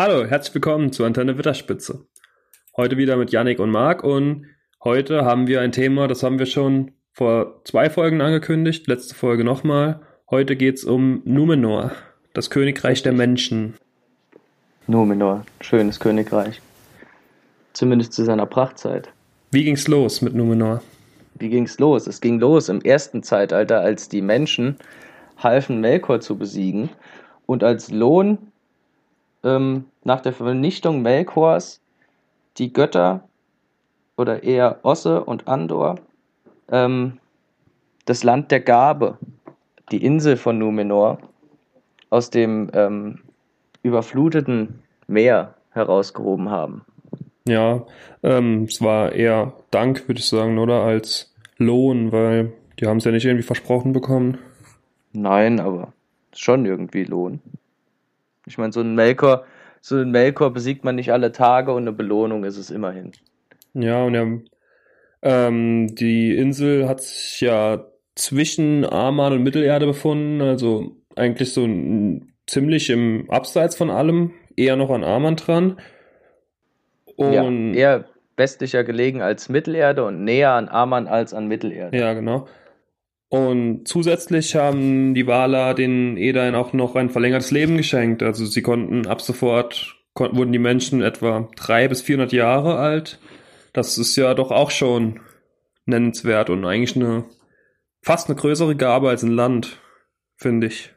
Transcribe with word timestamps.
Hallo, 0.00 0.24
herzlich 0.24 0.54
willkommen 0.54 0.92
zu 0.92 1.04
Antenne 1.04 1.38
Witterspitze. 1.38 2.06
Heute 2.76 2.96
wieder 2.98 3.16
mit 3.16 3.32
Yannick 3.32 3.58
und 3.58 3.72
Marc 3.72 4.04
und 4.04 4.46
heute 4.84 5.24
haben 5.24 5.48
wir 5.48 5.60
ein 5.60 5.72
Thema, 5.72 6.06
das 6.06 6.22
haben 6.22 6.38
wir 6.38 6.46
schon 6.46 6.92
vor 7.12 7.62
zwei 7.64 7.90
Folgen 7.90 8.20
angekündigt, 8.20 8.86
letzte 8.86 9.16
Folge 9.16 9.42
nochmal. 9.42 9.98
Heute 10.30 10.54
geht's 10.54 10.84
um 10.84 11.20
Numenor, 11.24 11.90
das 12.32 12.48
Königreich 12.48 13.02
der 13.02 13.12
Menschen. 13.12 13.74
Numenor, 14.86 15.44
schönes 15.60 15.98
Königreich. 15.98 16.62
Zumindest 17.72 18.12
zu 18.12 18.24
seiner 18.24 18.46
Prachtzeit. 18.46 19.08
Wie 19.50 19.64
ging's 19.64 19.88
los 19.88 20.22
mit 20.22 20.32
Numenor? 20.32 20.80
Wie 21.34 21.48
ging's 21.48 21.80
los? 21.80 22.06
Es 22.06 22.20
ging 22.20 22.38
los 22.38 22.68
im 22.68 22.82
ersten 22.82 23.24
Zeitalter, 23.24 23.80
als 23.80 24.08
die 24.08 24.22
Menschen 24.22 24.76
halfen, 25.38 25.80
Melkor 25.80 26.20
zu 26.20 26.38
besiegen 26.38 26.88
und 27.46 27.64
als 27.64 27.90
Lohn 27.90 28.47
ähm, 29.44 29.84
nach 30.04 30.20
der 30.20 30.32
Vernichtung 30.32 31.02
Melkors 31.02 31.80
die 32.56 32.72
Götter 32.72 33.28
oder 34.16 34.42
eher 34.42 34.80
Osse 34.82 35.24
und 35.24 35.46
Andor 35.48 35.96
ähm, 36.70 37.18
das 38.04 38.24
Land 38.24 38.50
der 38.50 38.60
Gabe, 38.60 39.18
die 39.92 40.04
Insel 40.04 40.36
von 40.36 40.58
Numenor, 40.58 41.18
aus 42.10 42.30
dem 42.30 42.70
ähm, 42.72 43.20
überfluteten 43.82 44.82
Meer 45.06 45.54
herausgehoben 45.70 46.50
haben. 46.50 46.82
Ja, 47.46 47.86
ähm, 48.22 48.64
es 48.64 48.82
war 48.82 49.12
eher 49.12 49.54
Dank, 49.70 50.08
würde 50.08 50.20
ich 50.20 50.28
sagen, 50.28 50.58
oder 50.58 50.82
als 50.82 51.34
Lohn, 51.56 52.12
weil 52.12 52.52
die 52.78 52.86
haben 52.86 52.98
es 52.98 53.04
ja 53.04 53.10
nicht 53.10 53.24
irgendwie 53.24 53.44
versprochen 53.44 53.92
bekommen. 53.92 54.38
Nein, 55.12 55.60
aber 55.60 55.92
schon 56.34 56.66
irgendwie 56.66 57.04
Lohn. 57.04 57.40
Ich 58.48 58.58
meine, 58.58 58.72
so 58.72 58.80
ein 58.80 58.94
Melkor, 58.94 59.44
so 59.80 59.96
ein 59.96 60.10
Melkor 60.10 60.52
besiegt 60.52 60.84
man 60.84 60.96
nicht 60.96 61.12
alle 61.12 61.32
Tage 61.32 61.72
und 61.72 61.82
eine 61.82 61.92
Belohnung 61.92 62.44
ist 62.44 62.56
es 62.56 62.70
immerhin. 62.70 63.12
Ja, 63.74 64.02
und 64.02 64.14
ja, 64.14 64.26
ähm, 65.22 65.94
die 65.94 66.36
Insel 66.36 66.88
hat 66.88 67.02
sich 67.02 67.40
ja 67.40 67.84
zwischen 68.14 68.84
Aman 68.84 69.32
und 69.32 69.42
Mittelerde 69.42 69.86
befunden, 69.86 70.40
also 70.40 70.96
eigentlich 71.16 71.52
so 71.52 71.64
ein, 71.64 72.32
ziemlich 72.46 72.90
im 72.90 73.30
Abseits 73.30 73.76
von 73.76 73.90
allem, 73.90 74.32
eher 74.56 74.76
noch 74.76 74.90
an 74.90 75.04
Aman 75.04 75.36
dran. 75.36 75.78
Und 77.16 77.74
ja, 77.74 77.78
eher 77.78 78.04
westlicher 78.36 78.84
gelegen 78.84 79.20
als 79.20 79.48
Mittelerde 79.48 80.04
und 80.04 80.24
näher 80.24 80.52
an 80.52 80.68
Aman 80.68 81.06
als 81.06 81.34
an 81.34 81.46
Mittelerde. 81.46 81.96
Ja, 81.96 82.14
genau. 82.14 82.46
Und 83.30 83.86
zusätzlich 83.86 84.56
haben 84.56 85.14
die 85.14 85.26
Wala 85.26 85.74
den 85.74 86.16
Edain 86.16 86.54
auch 86.54 86.72
noch 86.72 86.96
ein 86.96 87.10
verlängertes 87.10 87.50
Leben 87.50 87.76
geschenkt. 87.76 88.22
Also 88.22 88.46
sie 88.46 88.62
konnten 88.62 89.06
ab 89.06 89.20
sofort, 89.20 89.96
konnten, 90.14 90.36
wurden 90.36 90.52
die 90.52 90.58
Menschen 90.58 91.02
etwa 91.02 91.48
drei 91.56 91.88
bis 91.88 92.00
400 92.00 92.32
Jahre 92.32 92.78
alt. 92.78 93.18
Das 93.74 93.98
ist 93.98 94.16
ja 94.16 94.32
doch 94.32 94.50
auch 94.50 94.70
schon 94.70 95.20
nennenswert 95.84 96.48
und 96.48 96.64
eigentlich 96.64 96.96
eine, 96.96 97.24
fast 98.02 98.28
eine 98.28 98.36
größere 98.36 98.76
Gabe 98.76 99.10
als 99.10 99.22
ein 99.22 99.32
Land, 99.32 99.78
finde 100.36 100.68
ich. 100.68 100.94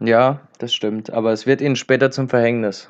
Ja, 0.00 0.48
das 0.58 0.74
stimmt. 0.74 1.12
Aber 1.12 1.32
es 1.32 1.46
wird 1.46 1.60
ihnen 1.60 1.76
später 1.76 2.10
zum 2.10 2.28
Verhängnis. 2.30 2.88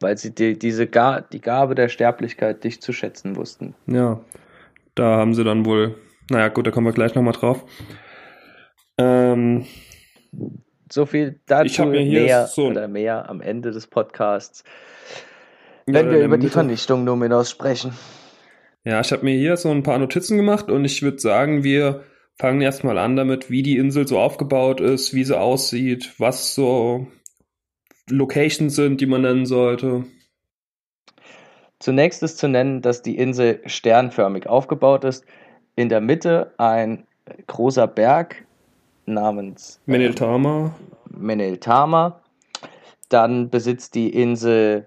Weil 0.00 0.16
sie 0.16 0.34
die, 0.34 0.58
diese 0.58 0.86
Ga 0.86 1.20
die 1.20 1.40
Gabe 1.40 1.74
der 1.74 1.88
Sterblichkeit 1.88 2.64
dich 2.64 2.80
zu 2.80 2.92
schätzen 2.92 3.36
wussten. 3.36 3.74
Ja, 3.86 4.20
da 4.94 5.16
haben 5.16 5.34
sie 5.34 5.44
dann 5.44 5.66
wohl 5.66 5.94
naja, 6.30 6.48
gut, 6.48 6.66
da 6.66 6.70
kommen 6.70 6.86
wir 6.86 6.92
gleich 6.92 7.14
nochmal 7.14 7.32
drauf. 7.32 7.64
Ähm, 8.98 9.66
so 10.90 11.06
viel 11.06 11.40
dazu 11.46 11.86
mehr 11.86 12.46
so 12.46 12.66
oder 12.66 12.88
mehr 12.88 13.28
am 13.28 13.40
Ende 13.40 13.70
des 13.70 13.86
Podcasts, 13.86 14.64
wenn 15.86 16.06
ja, 16.06 16.12
wir 16.12 16.24
über 16.24 16.38
die 16.38 16.48
Vernichtung 16.48 17.04
Numenors 17.04 17.50
sprechen. 17.50 17.92
Ja, 18.84 19.00
ich 19.00 19.12
habe 19.12 19.24
mir 19.24 19.36
hier 19.36 19.56
so 19.56 19.70
ein 19.70 19.82
paar 19.82 19.98
Notizen 19.98 20.36
gemacht 20.36 20.70
und 20.70 20.84
ich 20.84 21.02
würde 21.02 21.18
sagen, 21.18 21.64
wir 21.64 22.04
fangen 22.38 22.60
erstmal 22.62 22.96
an 22.98 23.16
damit, 23.16 23.50
wie 23.50 23.62
die 23.62 23.76
Insel 23.76 24.08
so 24.08 24.18
aufgebaut 24.18 24.80
ist, 24.80 25.12
wie 25.12 25.24
sie 25.24 25.38
aussieht, 25.38 26.14
was 26.18 26.54
so 26.54 27.06
Locations 28.08 28.74
sind, 28.74 29.00
die 29.00 29.06
man 29.06 29.22
nennen 29.22 29.46
sollte. 29.46 30.04
Zunächst 31.78 32.22
ist 32.22 32.38
zu 32.38 32.48
nennen, 32.48 32.82
dass 32.82 33.02
die 33.02 33.16
Insel 33.16 33.60
sternförmig 33.66 34.46
aufgebaut 34.46 35.04
ist 35.04 35.24
in 35.80 35.88
der 35.88 36.00
Mitte 36.00 36.52
ein 36.58 37.06
großer 37.46 37.86
Berg 37.86 38.44
namens 39.06 39.80
äh, 39.86 39.92
Meneltama. 39.92 40.74
Meneltama. 41.08 42.20
Dann 43.08 43.50
besitzt 43.50 43.94
die 43.94 44.10
Insel 44.10 44.86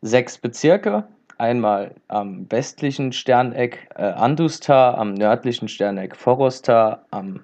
sechs 0.00 0.38
Bezirke. 0.38 1.04
Einmal 1.38 1.96
am 2.06 2.46
westlichen 2.50 3.12
Sterneck 3.12 3.88
äh, 3.96 4.02
Andustar, 4.02 4.96
am 4.96 5.14
nördlichen 5.14 5.66
Sterneck 5.66 6.16
Forostar, 6.16 7.04
am 7.10 7.40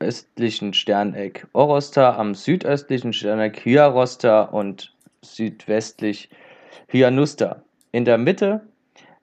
östlichen 0.00 0.74
Sterneck 0.74 1.46
Orostar, 1.52 2.18
am 2.18 2.34
südöstlichen 2.34 3.12
Sterneck 3.12 3.64
Hyarostar 3.64 4.52
und 4.52 4.92
südwestlich 5.22 6.28
Hyanustar. 6.88 7.62
In 7.92 8.04
der 8.04 8.18
Mitte 8.18 8.62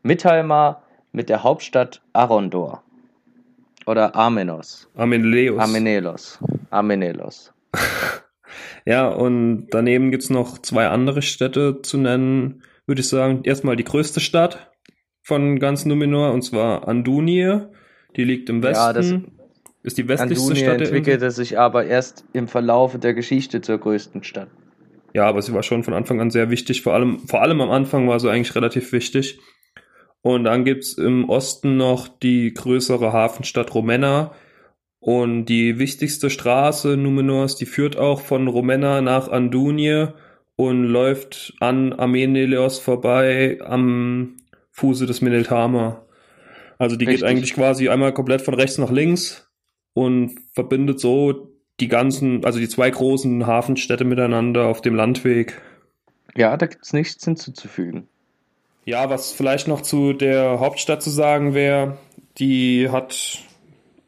Mithalmar, 0.04 0.84
mit 1.12 1.30
der 1.30 1.44
Hauptstadt 1.44 2.02
Arondor. 2.14 2.84
Oder 3.86 4.16
Amenos. 4.16 4.90
Amenelos. 4.96 6.40
Amenelos. 6.70 7.54
ja, 8.86 9.08
und 9.08 9.68
daneben 9.72 10.12
gibt 10.12 10.24
es 10.24 10.30
noch 10.30 10.60
zwei 10.60 10.88
andere 10.88 11.22
Städte 11.22 11.82
zu 11.82 11.98
nennen, 11.98 12.64
würde 12.86 13.02
ich 13.02 13.10
sagen. 13.10 13.42
Erstmal 13.44 13.76
die 13.76 13.84
größte 13.84 14.20
Stadt 14.20 14.72
von 15.24 15.60
ganz 15.60 15.86
Numenor, 15.86 16.32
und 16.32 16.44
zwar 16.44 16.88
Andunie. 16.88 17.62
Die 18.16 18.24
liegt 18.24 18.50
im 18.50 18.62
Westen. 18.62 18.84
Ja, 18.84 18.94
das 18.94 19.14
ist 19.84 19.98
die 19.98 20.08
westlichste 20.08 20.50
Andunie 20.50 20.64
Stadt 20.64 20.82
entwickelte 20.82 21.32
sich 21.32 21.58
aber 21.58 21.86
erst 21.86 22.26
im 22.34 22.48
Verlaufe 22.48 23.00
der 23.00 23.14
Geschichte 23.14 23.62
zur 23.62 23.80
größten 23.80 24.24
Stadt. 24.24 24.50
Ja, 25.14 25.26
aber 25.26 25.42
sie 25.42 25.54
war 25.54 25.64
schon 25.64 25.84
von 25.84 25.94
Anfang 25.94 26.22
an 26.22 26.30
sehr 26.30 26.50
wichtig. 26.50 26.82
Vor 26.82 26.94
allem, 26.94 27.20
vor 27.28 27.42
allem 27.42 27.62
am 27.62 27.72
Anfang 27.72 28.08
war 28.08 28.20
sie 28.20 28.30
eigentlich 28.30 28.56
relativ 28.56 28.92
wichtig. 28.92 29.40
Und 30.22 30.44
dann 30.44 30.66
gibt's 30.66 30.94
im 30.94 31.30
Osten 31.30 31.78
noch 31.78 32.08
die 32.08 32.54
größere 32.54 33.12
Hafenstadt 33.12 33.74
Romenna. 33.74 34.34
Und 35.00 35.46
die 35.46 35.80
wichtigste 35.80 36.30
Straße 36.30 36.96
Numenors, 36.96 37.56
die 37.56 37.66
führt 37.66 37.98
auch 37.98 38.22
von 38.22 38.48
Romenna 38.48 39.02
nach 39.02 39.30
Andunie 39.30 40.10
und 40.56 40.84
läuft 40.84 41.56
an 41.60 41.98
Ameneleos 41.98 42.78
vorbei 42.78 43.58
am 43.64 44.38
Fuße 44.70 45.08
des 45.08 45.22
Meneltama. 45.22 46.06
Also 46.78 46.96
die 46.96 47.06
Richtig. 47.06 47.22
geht 47.22 47.30
eigentlich 47.30 47.54
quasi 47.56 47.90
einmal 47.90 48.14
komplett 48.14 48.42
von 48.42 48.54
rechts 48.54 48.78
nach 48.78 48.92
links 48.92 49.50
und 49.94 50.40
verbindet 50.54 51.00
so 51.00 51.52
die 51.80 51.88
ganzen, 51.88 52.46
also 52.46 52.60
die 52.60 52.70
zwei 52.70 52.90
großen 52.92 53.48
Hafenstädte 53.48 54.04
miteinander 54.04 54.68
auf 54.68 54.82
dem 54.82 54.94
Landweg. 54.94 55.60
Ja, 56.36 56.56
da 56.58 56.68
gibt's 56.68 56.94
nichts 56.94 57.26
hinzuzufügen. 57.26 58.08
Ja, 58.84 59.12
was 59.12 59.32
vielleicht 59.32 59.68
noch 59.68 59.82
zu 59.82 60.14
der 60.14 60.60
Hauptstadt 60.60 61.04
zu 61.04 61.12
sagen 61.12 61.54
wäre, 61.54 61.98
die 62.40 62.90
hat 62.90 63.40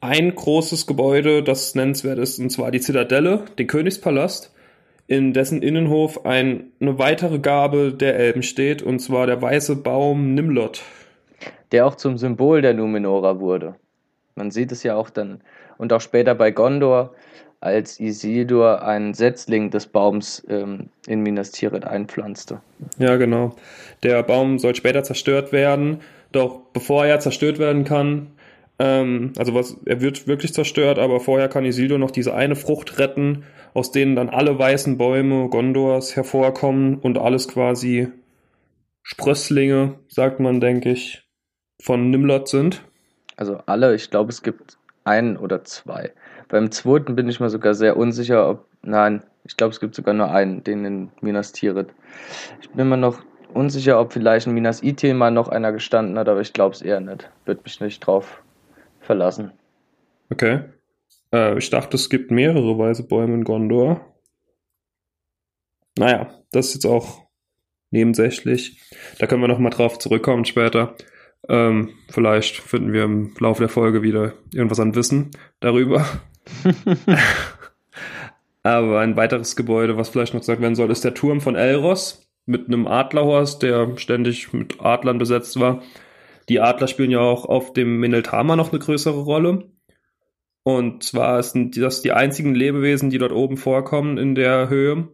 ein 0.01 0.33
großes 0.33 0.87
Gebäude, 0.87 1.43
das 1.43 1.75
nennenswert 1.75 2.17
ist, 2.17 2.39
und 2.39 2.49
zwar 2.49 2.71
die 2.71 2.81
Zitadelle, 2.81 3.45
den 3.59 3.67
Königspalast, 3.67 4.51
in 5.05 5.31
dessen 5.31 5.61
Innenhof 5.61 6.25
ein, 6.25 6.71
eine 6.81 6.97
weitere 6.97 7.37
Gabe 7.37 7.93
der 7.93 8.15
Elben 8.15 8.41
steht, 8.41 8.81
und 8.81 8.99
zwar 8.99 9.27
der 9.27 9.41
weiße 9.41 9.75
Baum 9.75 10.33
Nimlot. 10.33 10.81
Der 11.71 11.85
auch 11.85 11.95
zum 11.95 12.17
Symbol 12.17 12.61
der 12.61 12.73
Numenora 12.73 13.39
wurde. 13.39 13.75
Man 14.35 14.49
sieht 14.49 14.71
es 14.71 14.81
ja 14.81 14.95
auch 14.95 15.11
dann, 15.11 15.41
und 15.77 15.93
auch 15.93 16.01
später 16.01 16.33
bei 16.33 16.49
Gondor, 16.49 17.13
als 17.63 17.99
Isildur 17.99 18.83
einen 18.83 19.13
Setzling 19.13 19.71
des 19.71 19.87
Baums 19.87 20.43
ähm, 20.49 20.89
in 21.07 21.21
Minas 21.21 21.51
Tirith 21.51 21.85
einpflanzte. 21.85 22.61
Ja, 22.97 23.15
genau. 23.15 23.55
Der 24.03 24.21
Baum 24.23 24.59
soll 24.59 24.75
später 24.75 25.03
zerstört 25.03 25.51
werden, 25.51 26.01
doch 26.31 26.59
bevor 26.73 27.05
er 27.05 27.19
zerstört 27.19 27.59
werden 27.59 27.85
kann, 27.85 28.27
ähm, 28.79 29.33
also 29.37 29.53
was, 29.53 29.77
er 29.85 30.01
wird 30.01 30.27
wirklich 30.27 30.53
zerstört, 30.53 30.99
aber 30.99 31.19
vorher 31.19 31.47
kann 31.47 31.65
Isildur 31.65 31.99
noch 31.99 32.11
diese 32.11 32.33
eine 32.33 32.55
Frucht 32.55 32.99
retten, 32.99 33.43
aus 33.73 33.91
denen 33.91 34.15
dann 34.15 34.29
alle 34.29 34.57
weißen 34.57 34.97
Bäume 34.97 35.49
Gondors 35.49 36.15
hervorkommen 36.15 36.97
und 36.97 37.17
alles 37.17 37.47
quasi 37.47 38.09
Sprösslinge, 39.03 39.99
sagt 40.07 40.39
man, 40.39 40.59
denke 40.59 40.91
ich, 40.91 41.23
von 41.81 42.09
Nimlot 42.09 42.47
sind. 42.47 42.83
Also 43.35 43.59
alle, 43.65 43.95
ich 43.95 44.09
glaube, 44.09 44.31
es 44.31 44.41
gibt 44.41 44.77
einen 45.03 45.37
oder 45.37 45.63
zwei. 45.63 46.11
Beim 46.47 46.71
zweiten 46.71 47.15
bin 47.15 47.29
ich 47.29 47.39
mir 47.39 47.49
sogar 47.49 47.73
sehr 47.73 47.97
unsicher, 47.97 48.49
ob. 48.49 48.67
Nein, 48.81 49.23
ich 49.45 49.57
glaube, 49.57 49.71
es 49.71 49.79
gibt 49.79 49.95
sogar 49.95 50.13
nur 50.13 50.31
einen, 50.31 50.63
den 50.63 50.85
in 50.85 51.11
Minas 51.21 51.51
Tirith. 51.51 51.93
Ich 52.61 52.69
bin 52.69 52.89
mir 52.89 52.97
noch 52.97 53.21
unsicher, 53.53 53.99
ob 53.99 54.13
vielleicht 54.13 54.47
in 54.47 54.53
Minas 54.53 54.83
Ithil 54.83 55.13
mal 55.13 55.31
noch 55.31 55.47
einer 55.47 55.71
gestanden 55.71 56.17
hat, 56.17 56.27
aber 56.27 56.41
ich 56.41 56.53
glaube 56.53 56.75
es 56.75 56.81
eher 56.81 56.99
nicht. 56.99 57.29
Würde 57.45 57.61
mich 57.63 57.79
nicht 57.79 57.99
drauf 57.99 58.43
verlassen. 58.99 59.51
Okay. 60.29 60.61
Äh, 61.31 61.57
ich 61.57 61.69
dachte, 61.69 61.95
es 61.95 62.09
gibt 62.09 62.31
mehrere 62.31 62.77
weiße 62.77 63.07
Bäume 63.07 63.35
in 63.35 63.43
Gondor. 63.43 64.13
naja, 65.97 66.33
das 66.51 66.67
ist 66.67 66.73
jetzt 66.75 66.85
auch 66.85 67.27
nebensächlich. 67.91 68.81
Da 69.19 69.27
können 69.27 69.41
wir 69.41 69.47
nochmal 69.47 69.71
drauf 69.71 69.99
zurückkommen 69.99 70.45
später. 70.45 70.95
Ähm, 71.49 71.91
vielleicht 72.09 72.57
finden 72.57 72.93
wir 72.93 73.03
im 73.03 73.35
Laufe 73.39 73.61
der 73.61 73.69
Folge 73.69 74.01
wieder 74.01 74.33
irgendwas 74.53 74.79
an 74.79 74.95
Wissen 74.95 75.31
darüber. 75.59 76.05
Aber 78.63 78.99
ein 79.01 79.17
weiteres 79.17 79.55
Gebäude, 79.55 79.97
was 79.97 80.09
vielleicht 80.09 80.33
noch 80.33 80.41
gesagt 80.41 80.61
werden 80.61 80.75
soll, 80.75 80.89
ist 80.89 81.03
der 81.03 81.13
Turm 81.13 81.41
von 81.41 81.55
Elros 81.55 82.27
mit 82.45 82.67
einem 82.67 82.87
Adlerhorst, 82.87 83.61
der 83.61 83.97
ständig 83.97 84.53
mit 84.53 84.79
Adlern 84.81 85.17
besetzt 85.17 85.59
war. 85.59 85.81
Die 86.49 86.59
Adler 86.59 86.87
spielen 86.87 87.11
ja 87.11 87.19
auch 87.19 87.45
auf 87.45 87.73
dem 87.73 87.99
Mineltama 87.99 88.55
noch 88.55 88.71
eine 88.71 88.79
größere 88.79 89.21
Rolle. 89.21 89.69
Und 90.63 91.03
zwar 91.03 91.43
sind 91.43 91.77
das 91.77 92.01
die 92.01 92.13
einzigen 92.13 92.55
Lebewesen, 92.55 93.09
die 93.09 93.17
dort 93.17 93.33
oben 93.33 93.57
vorkommen 93.57 94.17
in 94.17 94.35
der 94.35 94.69
Höhe. 94.69 95.09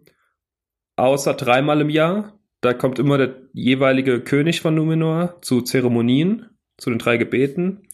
Außer 0.96 1.34
dreimal 1.34 1.82
im 1.82 1.90
Jahr. 1.90 2.40
Da 2.62 2.74
kommt 2.74 3.00
immer 3.00 3.18
der 3.18 3.36
jeweilige 3.54 4.22
König 4.22 4.62
von 4.62 4.76
Numenor 4.76 5.38
zu 5.42 5.62
Zeremonien, 5.62 6.50
zu 6.78 6.90
den 6.90 7.00
drei 7.00 7.18
Gebeten, 7.18 7.88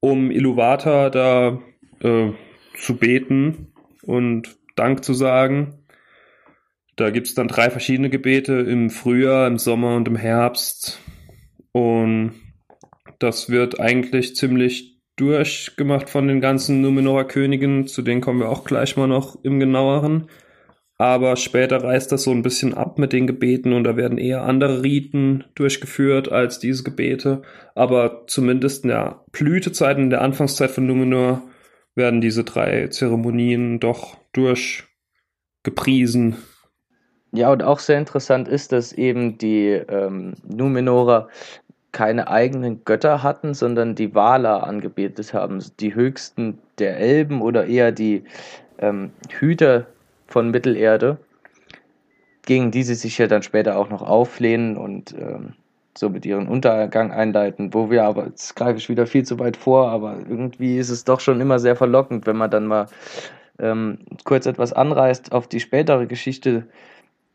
um 0.00 0.30
Iluvata 0.30 1.08
da 1.08 1.60
äh, 2.00 2.30
zu 2.78 2.96
beten 2.96 3.72
und 4.02 4.56
Dank 4.76 5.04
zu 5.04 5.14
sagen. 5.14 5.84
Da 6.96 7.10
gibt 7.10 7.28
es 7.28 7.34
dann 7.34 7.48
drei 7.48 7.70
verschiedene 7.70 8.10
Gebete 8.10 8.54
im 8.54 8.90
Frühjahr, 8.90 9.46
im 9.46 9.58
Sommer 9.58 9.96
und 9.96 10.08
im 10.08 10.16
Herbst. 10.16 11.00
Und 11.72 12.32
das 13.18 13.48
wird 13.50 13.80
eigentlich 13.80 14.36
ziemlich 14.36 15.00
durchgemacht 15.16 16.08
von 16.10 16.28
den 16.28 16.40
ganzen 16.40 16.80
Numenorer 16.80 17.24
Königen. 17.24 17.86
Zu 17.86 18.02
denen 18.02 18.20
kommen 18.20 18.40
wir 18.40 18.48
auch 18.48 18.64
gleich 18.64 18.96
mal 18.96 19.06
noch 19.06 19.42
im 19.44 19.60
genaueren. 19.60 20.28
Aber 20.96 21.36
später 21.36 21.82
reißt 21.82 22.12
das 22.12 22.24
so 22.24 22.30
ein 22.30 22.42
bisschen 22.42 22.74
ab 22.74 22.98
mit 22.98 23.14
den 23.14 23.26
Gebeten 23.26 23.72
und 23.72 23.84
da 23.84 23.96
werden 23.96 24.18
eher 24.18 24.42
andere 24.42 24.82
Riten 24.82 25.44
durchgeführt 25.54 26.30
als 26.30 26.58
diese 26.58 26.84
Gebete. 26.84 27.40
Aber 27.74 28.24
zumindest 28.26 28.84
in 28.84 28.90
der 28.90 29.24
Blütezeit, 29.32 29.96
in 29.96 30.10
der 30.10 30.20
Anfangszeit 30.20 30.70
von 30.70 30.86
Numenor, 30.86 31.42
werden 31.94 32.20
diese 32.20 32.44
drei 32.44 32.88
Zeremonien 32.88 33.80
doch 33.80 34.18
durchgepriesen. 34.32 36.36
Ja, 37.32 37.52
und 37.52 37.62
auch 37.62 37.78
sehr 37.78 37.98
interessant 37.98 38.48
ist, 38.48 38.72
dass 38.72 38.92
eben 38.92 39.38
die 39.38 39.68
ähm, 39.68 40.34
Numenorer 40.46 41.28
keine 41.92 42.28
eigenen 42.28 42.84
Götter 42.84 43.22
hatten, 43.22 43.54
sondern 43.54 43.94
die 43.94 44.14
Valar 44.14 44.64
angebetet 44.64 45.34
haben, 45.34 45.62
die 45.80 45.94
höchsten 45.94 46.58
der 46.78 46.98
Elben 46.98 47.42
oder 47.42 47.66
eher 47.66 47.92
die 47.92 48.24
ähm, 48.78 49.10
Hüter 49.28 49.86
von 50.26 50.50
Mittelerde, 50.50 51.18
gegen 52.42 52.70
die 52.70 52.82
sie 52.82 52.94
sich 52.94 53.18
ja 53.18 53.26
dann 53.26 53.42
später 53.42 53.76
auch 53.76 53.90
noch 53.90 54.02
auflehnen 54.02 54.76
und 54.76 55.14
ähm, 55.14 55.54
so 55.96 56.08
mit 56.08 56.24
ihren 56.24 56.48
Untergang 56.48 57.12
einleiten, 57.12 57.74
wo 57.74 57.90
wir 57.90 58.04
aber, 58.04 58.26
jetzt 58.26 58.54
greife 58.56 58.78
ich 58.78 58.88
wieder 58.88 59.06
viel 59.06 59.24
zu 59.24 59.38
weit 59.38 59.56
vor, 59.56 59.90
aber 59.90 60.18
irgendwie 60.28 60.78
ist 60.78 60.90
es 60.90 61.04
doch 61.04 61.20
schon 61.20 61.40
immer 61.40 61.58
sehr 61.58 61.76
verlockend, 61.76 62.26
wenn 62.26 62.36
man 62.36 62.50
dann 62.50 62.66
mal 62.66 62.86
ähm, 63.58 63.98
kurz 64.24 64.46
etwas 64.46 64.72
anreißt, 64.72 65.32
auf 65.32 65.48
die 65.48 65.60
spätere 65.60 66.06
Geschichte 66.06 66.66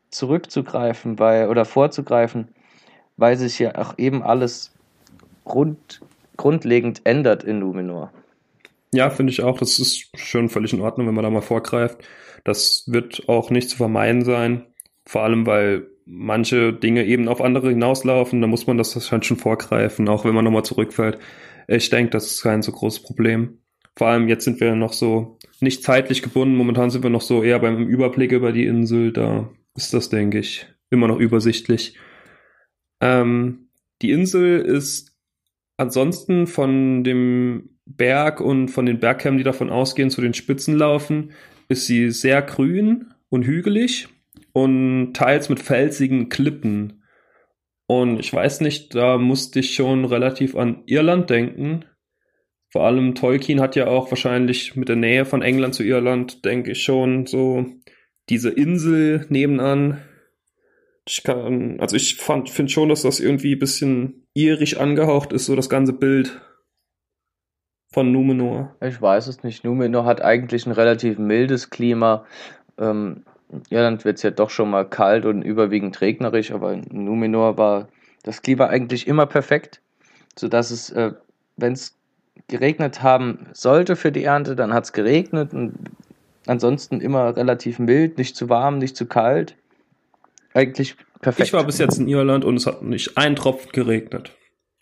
zurückzugreifen, 0.09 1.19
weil, 1.19 1.49
oder 1.49 1.65
vorzugreifen, 1.65 2.47
weil 3.17 3.37
sich 3.37 3.59
ja 3.59 3.75
auch 3.75 3.97
eben 3.97 4.23
alles 4.23 4.71
grund, 5.43 6.01
grundlegend 6.37 7.01
ändert 7.03 7.43
in 7.43 7.59
Luminor. 7.59 8.11
Ja, 8.93 9.09
finde 9.09 9.31
ich 9.31 9.41
auch. 9.43 9.57
Das 9.57 9.77
ist 9.77 10.09
schon 10.17 10.49
völlig 10.49 10.73
in 10.73 10.81
Ordnung, 10.81 11.07
wenn 11.07 11.15
man 11.15 11.23
da 11.23 11.29
mal 11.29 11.41
vorgreift. 11.41 11.97
Das 12.45 12.85
wird 12.87 13.27
auch 13.27 13.49
nicht 13.49 13.69
zu 13.69 13.75
vermeiden 13.75 14.23
sein. 14.23 14.65
Vor 15.05 15.23
allem, 15.23 15.45
weil 15.45 15.87
manche 16.05 16.71
Dinge 16.71 17.05
eben 17.05 17.27
auf 17.27 17.41
andere 17.41 17.69
hinauslaufen. 17.69 18.41
Da 18.41 18.47
muss 18.47 18.67
man 18.67 18.77
das 18.77 18.95
wahrscheinlich 18.95 19.27
schon 19.27 19.37
vorgreifen, 19.37 20.07
auch 20.07 20.25
wenn 20.25 20.35
man 20.35 20.45
nochmal 20.45 20.63
zurückfällt. 20.63 21.19
Ich 21.67 21.89
denke, 21.89 22.11
das 22.11 22.27
ist 22.27 22.43
kein 22.43 22.61
so 22.61 22.71
großes 22.71 23.01
Problem. 23.01 23.59
Vor 23.97 24.07
allem 24.07 24.27
jetzt 24.27 24.45
sind 24.45 24.59
wir 24.59 24.75
noch 24.75 24.93
so 24.93 25.39
nicht 25.61 25.83
zeitlich 25.83 26.21
gebunden. 26.21 26.55
Momentan 26.55 26.89
sind 26.89 27.03
wir 27.03 27.09
noch 27.09 27.21
so 27.21 27.43
eher 27.43 27.59
beim 27.59 27.87
Überblick 27.87 28.31
über 28.31 28.51
die 28.51 28.65
Insel. 28.65 29.11
Da 29.11 29.49
ist 29.75 29.93
das, 29.93 30.09
denke 30.09 30.39
ich, 30.39 30.67
immer 30.89 31.07
noch 31.07 31.17
übersichtlich. 31.17 31.97
Ähm, 33.01 33.69
die 34.01 34.11
Insel 34.11 34.59
ist 34.59 35.15
ansonsten 35.77 36.47
von 36.47 37.03
dem 37.03 37.77
Berg 37.85 38.41
und 38.41 38.69
von 38.69 38.85
den 38.85 38.99
Bergkämmen, 38.99 39.37
die 39.37 39.43
davon 39.43 39.69
ausgehen, 39.69 40.09
zu 40.09 40.21
den 40.21 40.33
Spitzen 40.33 40.77
laufen, 40.77 41.31
ist 41.69 41.87
sie 41.87 42.11
sehr 42.11 42.41
grün 42.41 43.13
und 43.29 43.45
hügelig 43.45 44.09
und 44.55 45.11
teils 45.11 45.49
mit 45.49 45.59
felsigen 45.59 46.29
Klippen. 46.29 47.03
Und 47.87 48.21
ich 48.21 48.33
weiß 48.33 48.61
nicht, 48.61 48.95
da 48.95 49.17
musste 49.17 49.59
ich 49.59 49.75
schon 49.75 50.05
relativ 50.05 50.55
an 50.55 50.83
Irland 50.85 51.29
denken. 51.29 51.83
Vor 52.71 52.85
allem 52.85 53.15
Tolkien 53.15 53.59
hat 53.59 53.75
ja 53.75 53.87
auch 53.87 54.11
wahrscheinlich 54.11 54.77
mit 54.77 54.87
der 54.87 54.95
Nähe 54.95 55.25
von 55.25 55.41
England 55.41 55.75
zu 55.75 55.83
Irland, 55.83 56.45
denke 56.45 56.71
ich 56.71 56.83
schon, 56.83 57.25
so 57.25 57.65
diese 58.29 58.49
Insel 58.49 59.25
nebenan. 59.27 60.01
Ich 61.05 61.23
kann, 61.23 61.81
also 61.81 61.97
ich 61.97 62.15
finde 62.15 62.71
schon, 62.71 62.87
dass 62.87 63.01
das 63.01 63.19
irgendwie 63.19 63.55
ein 63.55 63.59
bisschen 63.59 64.25
irisch 64.33 64.77
angehaucht 64.77 65.33
ist, 65.33 65.47
so 65.47 65.57
das 65.57 65.69
ganze 65.69 65.91
Bild 65.91 66.41
von 67.91 68.09
Numenor. 68.09 68.77
Ich 68.81 69.01
weiß 69.01 69.27
es 69.27 69.43
nicht. 69.43 69.65
Numenor 69.65 70.05
hat 70.05 70.21
eigentlich 70.21 70.65
ein 70.65 70.71
relativ 70.71 71.17
mildes 71.17 71.69
Klima. 71.69 72.25
Ähm, 72.77 73.25
Irland 73.69 74.05
wird 74.05 74.17
es 74.17 74.23
ja 74.23 74.31
doch 74.31 74.49
schon 74.49 74.69
mal 74.69 74.87
kalt 74.87 75.25
und 75.25 75.41
überwiegend 75.41 75.99
regnerisch, 76.01 76.51
aber 76.51 76.73
in 76.73 76.85
Numenor 76.91 77.57
war 77.57 77.87
das 78.23 78.41
Klima 78.41 78.67
eigentlich 78.67 79.07
immer 79.07 79.25
perfekt, 79.25 79.81
sodass 80.35 80.71
es, 80.71 80.89
äh, 80.89 81.13
wenn 81.57 81.73
es 81.73 81.95
geregnet 82.47 83.01
haben 83.01 83.47
sollte 83.53 83.95
für 83.95 84.11
die 84.11 84.23
Ernte, 84.23 84.55
dann 84.55 84.73
hat 84.73 84.85
es 84.85 84.93
geregnet 84.93 85.53
und 85.53 85.73
ansonsten 86.47 87.01
immer 87.01 87.35
relativ 87.35 87.79
mild, 87.79 88.17
nicht 88.17 88.35
zu 88.35 88.49
warm, 88.49 88.77
nicht 88.77 88.95
zu 88.95 89.05
kalt. 89.05 89.55
Eigentlich 90.53 90.95
perfekt. 91.21 91.47
Ich 91.47 91.53
war 91.53 91.63
bis 91.63 91.77
jetzt 91.77 91.99
in 91.99 92.07
Irland 92.07 92.45
und 92.45 92.55
es 92.55 92.65
hat 92.65 92.81
nicht 92.81 93.17
ein 93.17 93.35
Tropfen 93.35 93.71
geregnet. 93.71 94.31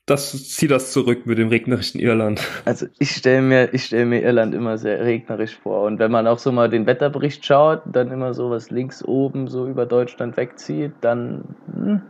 Das 0.05 0.49
zieht 0.49 0.71
das 0.71 0.91
zurück 0.91 1.25
mit 1.25 1.37
dem 1.37 1.47
regnerischen 1.47 1.99
Irland. 1.99 2.45
Also 2.65 2.87
ich 2.99 3.11
stelle 3.11 3.41
mir, 3.41 3.73
ich 3.73 3.85
stelle 3.85 4.05
mir 4.05 4.21
Irland 4.21 4.53
immer 4.53 4.77
sehr 4.77 4.99
regnerisch 4.99 5.57
vor. 5.57 5.83
Und 5.83 5.99
wenn 5.99 6.11
man 6.11 6.27
auch 6.27 6.39
so 6.39 6.51
mal 6.51 6.69
den 6.69 6.85
Wetterbericht 6.85 7.45
schaut, 7.45 7.81
dann 7.85 8.11
immer 8.11 8.33
so 8.33 8.49
was 8.49 8.69
links 8.69 9.03
oben 9.03 9.47
so 9.47 9.65
über 9.67 9.85
Deutschland 9.85 10.35
wegzieht, 10.35 10.91
dann 10.99 11.55
hm, 11.73 12.01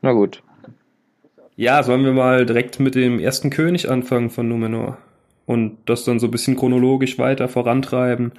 na 0.00 0.12
gut. 0.12 0.42
Ja, 1.56 1.82
sollen 1.82 2.04
wir 2.04 2.12
mal 2.12 2.46
direkt 2.46 2.78
mit 2.78 2.94
dem 2.94 3.18
ersten 3.18 3.50
König 3.50 3.90
anfangen 3.90 4.30
von 4.30 4.48
Numenor 4.48 4.98
und 5.46 5.78
das 5.86 6.04
dann 6.04 6.20
so 6.20 6.28
ein 6.28 6.30
bisschen 6.30 6.56
chronologisch 6.56 7.18
weiter 7.18 7.48
vorantreiben. 7.48 8.32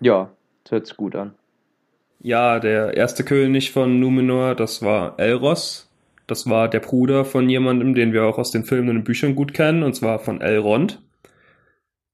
Ja, 0.00 0.30
das 0.64 0.72
hört 0.72 0.86
sich 0.86 0.96
gut 0.96 1.14
an. 1.14 1.34
Ja, 2.20 2.58
der 2.58 2.96
erste 2.96 3.22
König 3.22 3.70
von 3.70 4.00
Numenor, 4.00 4.54
das 4.54 4.82
war 4.82 5.14
Elros. 5.18 5.88
Das 6.26 6.48
war 6.48 6.68
der 6.68 6.80
Bruder 6.80 7.24
von 7.24 7.48
jemandem, 7.48 7.94
den 7.94 8.12
wir 8.12 8.24
auch 8.24 8.38
aus 8.38 8.50
den 8.50 8.64
Filmen 8.64 8.88
und 8.88 8.96
den 8.96 9.04
Büchern 9.04 9.34
gut 9.34 9.52
kennen, 9.54 9.82
und 9.82 9.94
zwar 9.94 10.18
von 10.18 10.40
Elrond. 10.40 11.02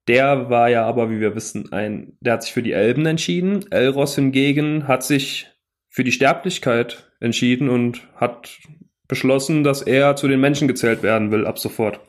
Der 0.09 0.51
war 0.51 0.69
ja 0.69 0.85
aber, 0.85 1.11
wie 1.11 1.21
wir 1.21 1.37
wissen, 1.37 1.73
ein, 1.73 2.17
der 2.21 2.33
hat 2.35 2.43
sich 2.43 2.53
für 2.53 2.63
die 2.63 2.73
Elben 2.73 3.07
entschieden. 3.07 3.71
Elros 3.71 4.17
hingegen 4.17 4.89
hat 4.89 5.05
sich 5.05 5.47
für 5.89 6.03
die 6.03 6.13
Sterblichkeit 6.13 7.11
entschieden 7.21 7.69
und 7.69 8.09
hat 8.17 8.59
beschlossen, 9.07 9.63
dass 9.63 9.83
er 9.83 10.17
zu 10.17 10.27
den 10.27 10.41
Menschen 10.41 10.69
gezählt 10.69 11.03
werden 11.03 11.31
will 11.31 11.47
ab 11.47 11.59
sofort. 11.59 12.01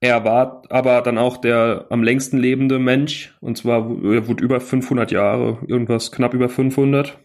Er 0.00 0.24
war 0.24 0.62
aber 0.68 1.00
dann 1.00 1.16
auch 1.16 1.38
der 1.38 1.86
am 1.88 2.02
längsten 2.02 2.36
lebende 2.36 2.78
Mensch, 2.78 3.34
und 3.40 3.56
zwar 3.56 3.78
er 3.78 4.28
wurde 4.28 4.44
über 4.44 4.60
500 4.60 5.10
Jahre, 5.10 5.58
irgendwas 5.66 6.12
knapp 6.12 6.34
über 6.34 6.50
500. 6.50 7.18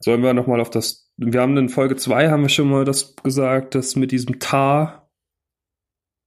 Sollen 0.00 0.22
wir 0.22 0.34
nochmal 0.34 0.60
auf 0.60 0.68
das 0.68 1.07
wir 1.18 1.40
haben 1.40 1.56
in 1.56 1.68
Folge 1.68 1.96
2 1.96 2.30
haben 2.30 2.42
wir 2.42 2.48
schon 2.48 2.70
mal 2.70 2.84
das 2.84 3.16
gesagt, 3.16 3.74
dass 3.74 3.96
mit 3.96 4.12
diesem 4.12 4.38
Ta, 4.38 5.10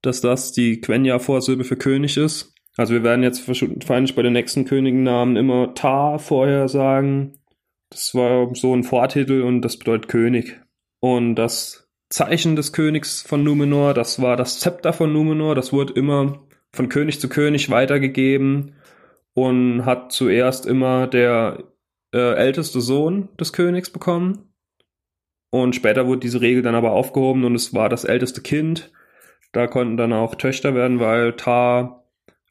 dass 0.02 0.20
das 0.20 0.52
die 0.52 0.82
Quenya-Vorsilbe 0.82 1.64
für 1.64 1.78
König 1.78 2.18
ist. 2.18 2.54
Also 2.76 2.94
wir 2.94 3.04
werden 3.04 3.24
jetzt 3.24 3.48
wahrscheinlich 3.48 4.16
bei 4.16 4.22
den 4.22 4.34
nächsten 4.34 4.66
Königennamen 4.66 5.38
immer 5.38 5.74
Ta 5.76 6.18
vorher 6.18 6.68
sagen. 6.68 7.40
Das 7.90 8.14
war 8.16 8.54
so 8.54 8.76
ein 8.76 8.84
Vortitel 8.84 9.44
und 9.44 9.62
das 9.62 9.78
bedeutet 9.78 10.10
König. 10.10 10.60
Und 11.00 11.36
das 11.36 11.90
Zeichen 12.10 12.58
des 12.58 12.74
Königs 12.74 13.22
von 13.22 13.44
Numenor, 13.44 13.94
das 13.94 14.22
war 14.22 14.36
das 14.36 14.60
Zepter 14.60 14.92
von 14.92 15.14
Numenor, 15.14 15.56
das 15.56 15.72
wurde 15.72 15.94
immer 15.94 16.46
von 16.74 16.90
König 16.90 17.22
zu 17.22 17.30
König 17.30 17.70
weitergegeben 17.70 18.76
und 19.34 19.86
hat 19.86 20.12
zuerst 20.12 20.66
immer 20.66 21.08
der 21.08 21.64
äh, 22.14 22.34
älteste 22.36 22.82
Sohn 22.82 23.30
des 23.38 23.54
Königs 23.54 23.90
bekommen 23.90 24.51
und 25.52 25.76
später 25.76 26.08
wurde 26.08 26.22
diese 26.22 26.42
Regel 26.42 26.64
dann 26.64 26.76
aber 26.76 26.92
aufgehoben 26.92 27.44
und 27.44 27.54
es 27.54 27.74
war 27.74 27.90
das 27.90 28.06
älteste 28.06 28.42
Kind. 28.42 28.92
Da 29.52 29.68
konnten 29.68 29.98
dann 29.98 30.14
auch 30.14 30.36
Töchter 30.36 30.74
werden, 30.74 31.00
weil 31.00 31.34
Tar 31.34 32.04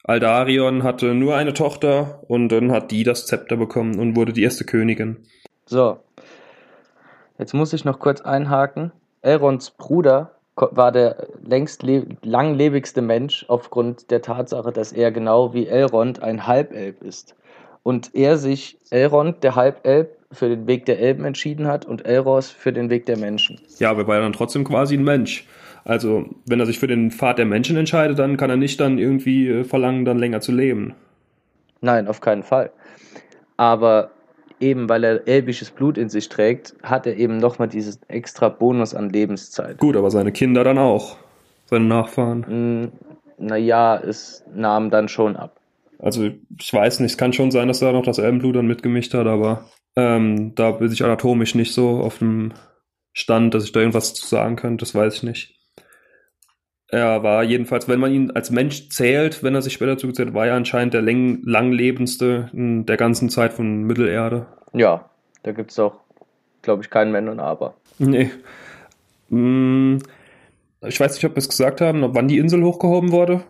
Aldarion 0.03 0.83
hatte 0.83 1.13
nur 1.13 1.35
eine 1.35 1.53
Tochter 1.53 2.23
und 2.27 2.49
dann 2.49 2.71
hat 2.71 2.91
die 2.91 3.03
das 3.03 3.25
Zepter 3.25 3.57
bekommen 3.57 3.99
und 3.99 4.15
wurde 4.15 4.33
die 4.33 4.43
erste 4.43 4.65
Königin. 4.65 5.17
So, 5.65 5.99
jetzt 7.37 7.53
muss 7.53 7.73
ich 7.73 7.85
noch 7.85 7.99
kurz 7.99 8.21
einhaken. 8.21 8.91
Elrons 9.21 9.71
Bruder 9.71 10.35
war 10.55 10.91
der 10.91 11.27
längst 11.43 11.83
langlebigste 11.83 13.01
Mensch 13.01 13.45
aufgrund 13.47 14.11
der 14.11 14.21
Tatsache, 14.21 14.71
dass 14.71 14.91
er 14.91 15.11
genau 15.11 15.53
wie 15.53 15.67
Elrond 15.67 16.21
ein 16.21 16.45
Halbelb 16.45 17.01
ist. 17.03 17.35
Und 17.83 18.13
er 18.13 18.37
sich, 18.37 18.77
Elrond, 18.89 19.43
der 19.43 19.55
Halbelb, 19.55 20.17
für 20.31 20.49
den 20.49 20.67
Weg 20.67 20.85
der 20.85 20.99
Elben 20.99 21.25
entschieden 21.25 21.67
hat 21.67 21.85
und 21.85 22.05
Elros 22.05 22.49
für 22.51 22.71
den 22.71 22.89
Weg 22.89 23.05
der 23.05 23.17
Menschen. 23.17 23.59
Ja, 23.79 23.91
aber 23.91 24.01
er 24.01 24.07
war 24.07 24.21
dann 24.21 24.33
trotzdem 24.33 24.63
quasi 24.63 24.95
ein 24.95 25.03
Mensch. 25.03 25.45
Also, 25.83 26.25
wenn 26.45 26.59
er 26.59 26.65
sich 26.65 26.79
für 26.79 26.87
den 26.87 27.11
Pfad 27.11 27.37
der 27.37 27.45
Menschen 27.45 27.75
entscheidet, 27.75 28.19
dann 28.19 28.37
kann 28.37 28.49
er 28.49 28.55
nicht 28.55 28.79
dann 28.79 28.97
irgendwie 28.97 29.49
äh, 29.49 29.63
verlangen, 29.63 30.05
dann 30.05 30.19
länger 30.19 30.39
zu 30.39 30.51
leben. 30.51 30.93
Nein, 31.81 32.07
auf 32.07 32.21
keinen 32.21 32.43
Fall. 32.43 32.71
Aber 33.57 34.11
eben 34.59 34.87
weil 34.87 35.03
er 35.03 35.27
elbisches 35.27 35.71
Blut 35.71 35.97
in 35.97 36.09
sich 36.09 36.29
trägt, 36.29 36.75
hat 36.83 37.07
er 37.07 37.17
eben 37.17 37.37
nochmal 37.37 37.67
dieses 37.67 37.99
extra 38.07 38.49
Bonus 38.49 38.93
an 38.93 39.09
Lebenszeit. 39.09 39.79
Gut, 39.79 39.95
aber 39.95 40.11
seine 40.11 40.31
Kinder 40.31 40.63
dann 40.63 40.77
auch, 40.77 41.17
seine 41.65 41.85
Nachfahren. 41.85 42.45
Hm, 42.45 42.91
naja, 43.39 43.97
es 43.97 44.43
nahm 44.53 44.91
dann 44.91 45.09
schon 45.09 45.35
ab. 45.35 45.60
Also 46.01 46.31
ich 46.59 46.73
weiß 46.73 46.99
nicht, 46.99 47.11
es 47.11 47.17
kann 47.17 47.31
schon 47.31 47.51
sein, 47.51 47.67
dass 47.67 47.79
da 47.79 47.91
noch 47.91 48.03
das 48.03 48.17
Elbenblut 48.17 48.55
dann 48.55 48.65
mitgemischt 48.65 49.13
hat, 49.13 49.27
aber 49.27 49.65
ähm, 49.95 50.55
da 50.55 50.71
bin 50.71 50.91
ich 50.91 51.03
anatomisch 51.03 51.53
nicht 51.53 51.73
so 51.73 51.99
auf 51.99 52.17
dem 52.17 52.53
Stand, 53.13 53.53
dass 53.53 53.65
ich 53.65 53.71
da 53.71 53.81
irgendwas 53.81 54.13
zu 54.13 54.25
sagen 54.25 54.55
könnte, 54.55 54.83
das 54.83 54.95
weiß 54.95 55.15
ich 55.15 55.23
nicht. 55.23 55.59
Er 56.87 57.23
war 57.23 57.43
jedenfalls, 57.43 57.87
wenn 57.87 57.99
man 57.99 58.11
ihn 58.11 58.31
als 58.31 58.51
Mensch 58.51 58.89
zählt, 58.89 59.43
wenn 59.43 59.55
er 59.55 59.61
sich 59.61 59.73
später 59.73 59.97
zugezählt, 59.97 60.33
war 60.33 60.47
er 60.47 60.55
anscheinend 60.55 60.93
der 60.93 61.01
langlebendste 61.01 62.49
in 62.51 62.85
der 62.85 62.97
ganzen 62.97 63.29
Zeit 63.29 63.53
von 63.53 63.83
Mittelerde. 63.83 64.47
Ja, 64.73 65.09
da 65.43 65.51
gibt 65.51 65.71
es 65.71 65.79
auch, 65.79 66.01
glaube 66.61 66.83
ich, 66.83 66.89
keinen 66.89 67.13
Wenn 67.13 67.29
und 67.29 67.39
Aber. 67.39 67.75
Nee. 67.99 68.31
Hm, 69.29 69.99
ich 70.85 70.99
weiß 70.99 71.13
nicht, 71.13 71.25
ob 71.25 71.33
wir 71.33 71.37
es 71.37 71.47
gesagt 71.47 71.79
haben, 71.79 72.13
wann 72.13 72.27
die 72.27 72.39
Insel 72.39 72.63
hochgehoben 72.63 73.11
wurde 73.11 73.43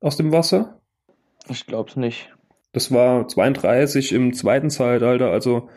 aus 0.00 0.16
dem 0.16 0.32
Wasser. 0.32 0.75
Ich 1.48 1.66
glaube 1.66 1.90
es 1.90 1.96
nicht. 1.96 2.34
Das 2.72 2.92
war 2.92 3.26
32 3.26 4.12
im 4.12 4.34
zweiten 4.34 4.70
Zeitalter, 4.70 5.30
also 5.30 5.68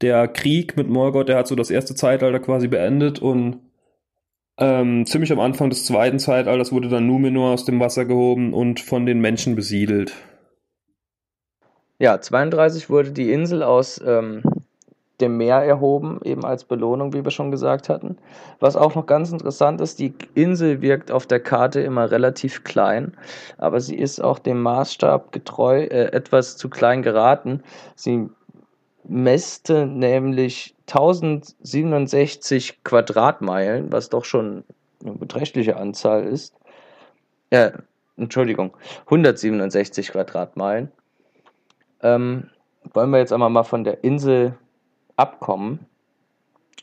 der 0.00 0.26
Krieg 0.28 0.76
mit 0.76 0.88
Morgoth, 0.88 1.28
der 1.28 1.36
hat 1.36 1.46
so 1.46 1.54
das 1.54 1.70
erste 1.70 1.94
Zeitalter 1.94 2.40
quasi 2.40 2.66
beendet 2.66 3.20
und 3.20 3.60
ähm, 4.58 5.06
ziemlich 5.06 5.32
am 5.32 5.40
Anfang 5.40 5.70
des 5.70 5.86
zweiten 5.86 6.18
Zeitalters 6.18 6.72
wurde 6.72 6.88
dann 6.88 7.06
Numenor 7.06 7.52
aus 7.52 7.64
dem 7.64 7.80
Wasser 7.80 8.04
gehoben 8.04 8.52
und 8.52 8.80
von 8.80 9.06
den 9.06 9.20
Menschen 9.20 9.54
besiedelt. 9.54 10.14
Ja, 11.98 12.20
32 12.20 12.90
wurde 12.90 13.12
die 13.12 13.32
Insel 13.32 13.62
aus 13.62 14.00
ähm, 14.04 14.42
dem 15.22 15.36
Meer 15.38 15.62
erhoben, 15.62 16.20
eben 16.24 16.44
als 16.44 16.64
Belohnung, 16.64 17.14
wie 17.14 17.24
wir 17.24 17.30
schon 17.30 17.50
gesagt 17.50 17.88
hatten. 17.88 18.18
Was 18.60 18.76
auch 18.76 18.94
noch 18.94 19.06
ganz 19.06 19.32
interessant 19.32 19.80
ist, 19.80 19.98
die 19.98 20.14
Insel 20.34 20.82
wirkt 20.82 21.10
auf 21.10 21.26
der 21.26 21.40
Karte 21.40 21.80
immer 21.80 22.10
relativ 22.10 22.64
klein, 22.64 23.16
aber 23.56 23.80
sie 23.80 23.96
ist 23.96 24.20
auch 24.20 24.38
dem 24.38 24.60
Maßstab 24.60 25.32
getreu 25.32 25.84
äh, 25.84 26.12
etwas 26.12 26.56
zu 26.56 26.68
klein 26.68 27.02
geraten. 27.02 27.62
Sie 27.94 28.28
messte 29.04 29.86
nämlich 29.86 30.74
1067 30.88 32.84
Quadratmeilen, 32.84 33.92
was 33.92 34.10
doch 34.10 34.24
schon 34.24 34.64
eine 35.02 35.14
beträchtliche 35.14 35.76
Anzahl 35.76 36.24
ist. 36.24 36.54
Äh, 37.50 37.72
Entschuldigung, 38.16 38.76
167 39.06 40.08
Quadratmeilen. 40.08 40.92
Ähm, 42.02 42.50
wollen 42.92 43.10
wir 43.10 43.18
jetzt 43.18 43.32
einmal 43.32 43.50
mal 43.50 43.62
von 43.62 43.84
der 43.84 44.04
Insel 44.04 44.54
abkommen 45.16 45.80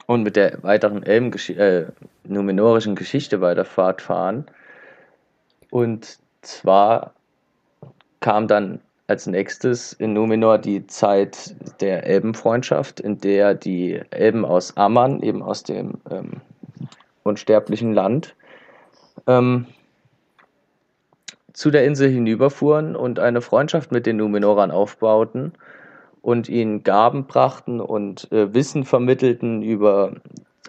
und 0.05 0.23
mit 0.23 0.35
der 0.35 0.63
weiteren 0.63 1.03
Elben 1.03 1.31
äh, 1.49 1.85
numenorischen 2.23 2.95
Geschichte 2.95 3.41
weiter 3.41 3.65
fortfahren. 3.65 4.45
Und 5.69 6.17
zwar 6.41 7.13
kam 8.19 8.47
dann 8.47 8.79
als 9.07 9.27
nächstes 9.27 9.93
in 9.93 10.13
Numenor 10.13 10.59
die 10.59 10.85
Zeit 10.87 11.55
der 11.81 12.05
Elbenfreundschaft, 12.05 12.99
in 12.99 13.19
der 13.19 13.55
die 13.55 14.01
Elben 14.11 14.45
aus 14.45 14.77
Amman, 14.77 15.21
eben 15.23 15.41
aus 15.41 15.63
dem 15.63 15.95
ähm, 16.09 16.41
unsterblichen 17.23 17.93
Land, 17.93 18.35
ähm, 19.25 19.65
zu 21.53 21.71
der 21.71 21.85
Insel 21.85 22.09
hinüberfuhren 22.09 22.95
und 22.95 23.19
eine 23.19 23.41
Freundschaft 23.41 23.91
mit 23.91 24.05
den 24.05 24.17
Numenorern 24.17 24.71
aufbauten 24.71 25.53
und 26.21 26.49
ihnen 26.49 26.83
Gaben 26.83 27.25
brachten 27.25 27.79
und 27.79 28.31
äh, 28.31 28.53
Wissen 28.53 28.85
vermittelten 28.85 29.61
über 29.61 30.13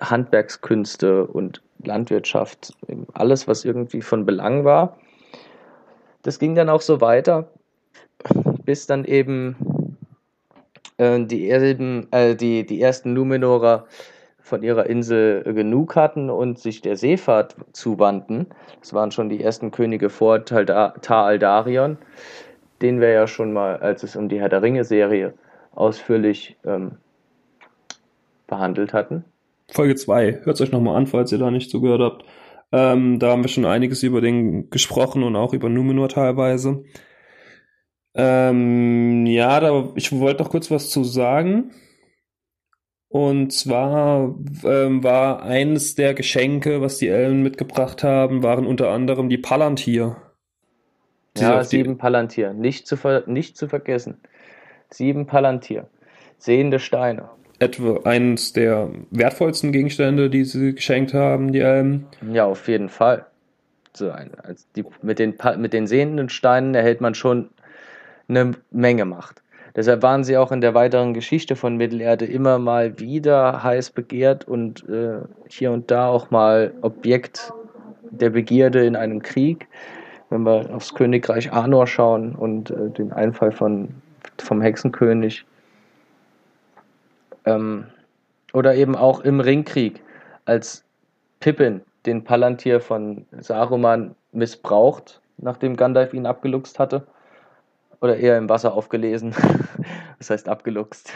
Handwerkskünste 0.00 1.26
und 1.26 1.62
Landwirtschaft, 1.85 2.75
alles, 3.12 3.49
was 3.49 3.64
irgendwie 3.64 4.02
von 4.02 4.25
Belang 4.26 4.64
war. 4.64 4.97
Das 6.23 6.38
ging 6.38 6.54
dann 6.54 6.69
auch 6.69 6.80
so 6.80 7.00
weiter, 7.00 7.49
bis 8.64 8.87
dann 8.87 9.04
eben 9.04 9.97
äh, 10.99 11.21
die, 11.25 11.49
ersten, 11.49 12.09
äh, 12.12 12.37
die, 12.37 12.66
die 12.66 12.80
ersten 12.80 13.14
Numenorer 13.14 13.87
von 14.42 14.62
ihrer 14.62 14.87
Insel 14.87 15.42
genug 15.54 15.97
hatten 15.97 16.28
und 16.28 16.59
sich 16.59 16.80
der 16.80 16.97
Seefahrt 16.97 17.54
zuwandten. 17.73 18.47
Das 18.80 18.92
waren 18.92 19.12
schon 19.12 19.28
die 19.28 19.42
ersten 19.42 19.71
Könige 19.71 20.11
vor 20.11 20.45
Tar 20.45 21.25
Aldarion, 21.25 21.99
den 22.82 23.00
wir 23.00 23.10
ja 23.10 23.26
schon 23.26 23.52
mal, 23.52 23.76
als 23.78 24.02
es 24.02 24.16
um 24.16 24.28
die 24.28 24.40
Herr 24.40 24.49
der 24.49 24.62
Ringe-Serie 24.62 25.34
ausführlich 25.72 26.56
ähm, 26.64 26.92
behandelt 28.46 28.92
hatten. 28.92 29.25
Folge 29.70 29.94
2, 29.94 30.40
hört 30.44 30.56
es 30.56 30.60
euch 30.60 30.72
nochmal 30.72 30.96
an, 30.96 31.06
falls 31.06 31.32
ihr 31.32 31.38
da 31.38 31.50
nicht 31.50 31.70
zugehört 31.70 32.00
habt. 32.00 32.25
Ähm, 32.72 33.18
da 33.18 33.30
haben 33.30 33.42
wir 33.42 33.49
schon 33.49 33.64
einiges 33.64 34.02
über 34.02 34.20
den 34.20 34.70
gesprochen 34.70 35.22
und 35.22 35.37
auch 35.37 35.52
über 35.52 35.68
Numenor 35.68 36.08
teilweise. 36.08 36.84
Ähm, 38.14 39.26
ja, 39.26 39.60
da, 39.60 39.92
ich 39.94 40.12
wollte 40.12 40.42
noch 40.42 40.50
kurz 40.50 40.70
was 40.70 40.90
zu 40.90 41.04
sagen. 41.04 41.72
Und 43.08 43.52
zwar 43.52 44.37
ähm, 44.64 45.02
war 45.02 45.42
eines 45.42 45.96
der 45.96 46.14
Geschenke, 46.14 46.80
was 46.80 46.99
die 46.99 47.08
Elben 47.08 47.42
mitgebracht 47.42 48.04
haben, 48.04 48.44
waren 48.44 48.66
unter 48.66 48.90
anderem 48.90 49.28
die 49.28 49.38
Palantir. 49.38 50.29
Ja, 51.40 51.64
sieben 51.64 51.99
Palantir, 51.99 52.52
nicht 52.52 52.87
zu, 52.87 52.97
ver 52.97 53.25
nicht 53.26 53.56
zu 53.56 53.68
vergessen. 53.68 54.18
Sieben 54.90 55.26
Palantir, 55.26 55.87
sehende 56.38 56.78
Steine. 56.78 57.28
Etwa 57.59 58.00
eines 58.09 58.52
der 58.52 58.88
wertvollsten 59.11 59.73
Gegenstände, 59.73 60.30
die 60.30 60.44
sie 60.44 60.75
geschenkt 60.75 61.12
haben, 61.12 61.52
die 61.52 61.61
Elben. 61.61 62.06
Ja, 62.32 62.47
auf 62.47 62.68
jeden 62.68 62.88
Fall. 62.88 63.26
So 63.92 64.11
ein, 64.11 64.30
also 64.42 64.64
die, 64.76 64.85
mit, 65.02 65.18
den, 65.18 65.35
mit 65.59 65.73
den 65.73 65.87
sehenden 65.87 66.28
Steinen 66.28 66.75
erhält 66.75 67.00
man 67.00 67.14
schon 67.14 67.50
eine 68.28 68.52
Menge 68.70 69.04
Macht. 69.04 69.42
Deshalb 69.76 70.02
waren 70.02 70.25
sie 70.25 70.37
auch 70.37 70.52
in 70.52 70.61
der 70.61 70.75
weiteren 70.75 71.14
Geschichte 71.14 71.54
von 71.54 71.76
Mittelerde 71.76 72.25
immer 72.25 72.59
mal 72.59 72.99
wieder 72.99 73.62
heiß 73.62 73.90
begehrt 73.90 74.47
und 74.47 74.88
äh, 74.88 75.18
hier 75.49 75.70
und 75.70 75.90
da 75.90 76.09
auch 76.09 76.30
mal 76.30 76.73
Objekt 76.82 77.52
der 78.11 78.30
Begierde 78.30 78.85
in 78.85 78.97
einem 78.97 79.23
Krieg. 79.23 79.68
Wenn 80.30 80.42
wir 80.42 80.72
aufs 80.75 80.94
Königreich 80.94 81.52
Arnor 81.52 81.87
schauen 81.87 82.34
und 82.34 82.70
äh, 82.70 82.90
den 82.90 83.12
Einfall 83.12 83.52
von, 83.52 83.88
vom 84.38 84.62
Hexenkönig. 84.62 85.44
Ähm, 87.44 87.87
oder 88.52 88.75
eben 88.75 88.96
auch 88.96 89.20
im 89.20 89.40
Ringkrieg, 89.40 90.02
als 90.44 90.84
Pippin 91.40 91.82
den 92.06 92.25
Palantir 92.25 92.80
von 92.80 93.26
Saruman 93.38 94.14
missbraucht, 94.32 95.20
nachdem 95.38 95.76
Gandalf 95.76 96.14
ihn 96.14 96.26
abgeluchst 96.26 96.78
hatte 96.78 97.06
oder 98.00 98.16
eher 98.16 98.38
im 98.38 98.49
Wasser 98.49 98.75
aufgelesen. 98.75 99.34
das 100.18 100.30
heißt 100.30 100.49
abgeluchst. 100.49 101.12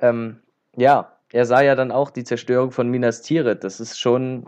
ähm, 0.00 0.40
ja, 0.76 1.12
er 1.32 1.46
sah 1.46 1.62
ja 1.62 1.74
dann 1.74 1.90
auch 1.90 2.10
die 2.10 2.24
Zerstörung 2.24 2.70
von 2.70 2.88
Minas 2.88 3.22
Tirith. 3.22 3.64
Das 3.64 3.80
ist 3.80 3.98
schon 3.98 4.46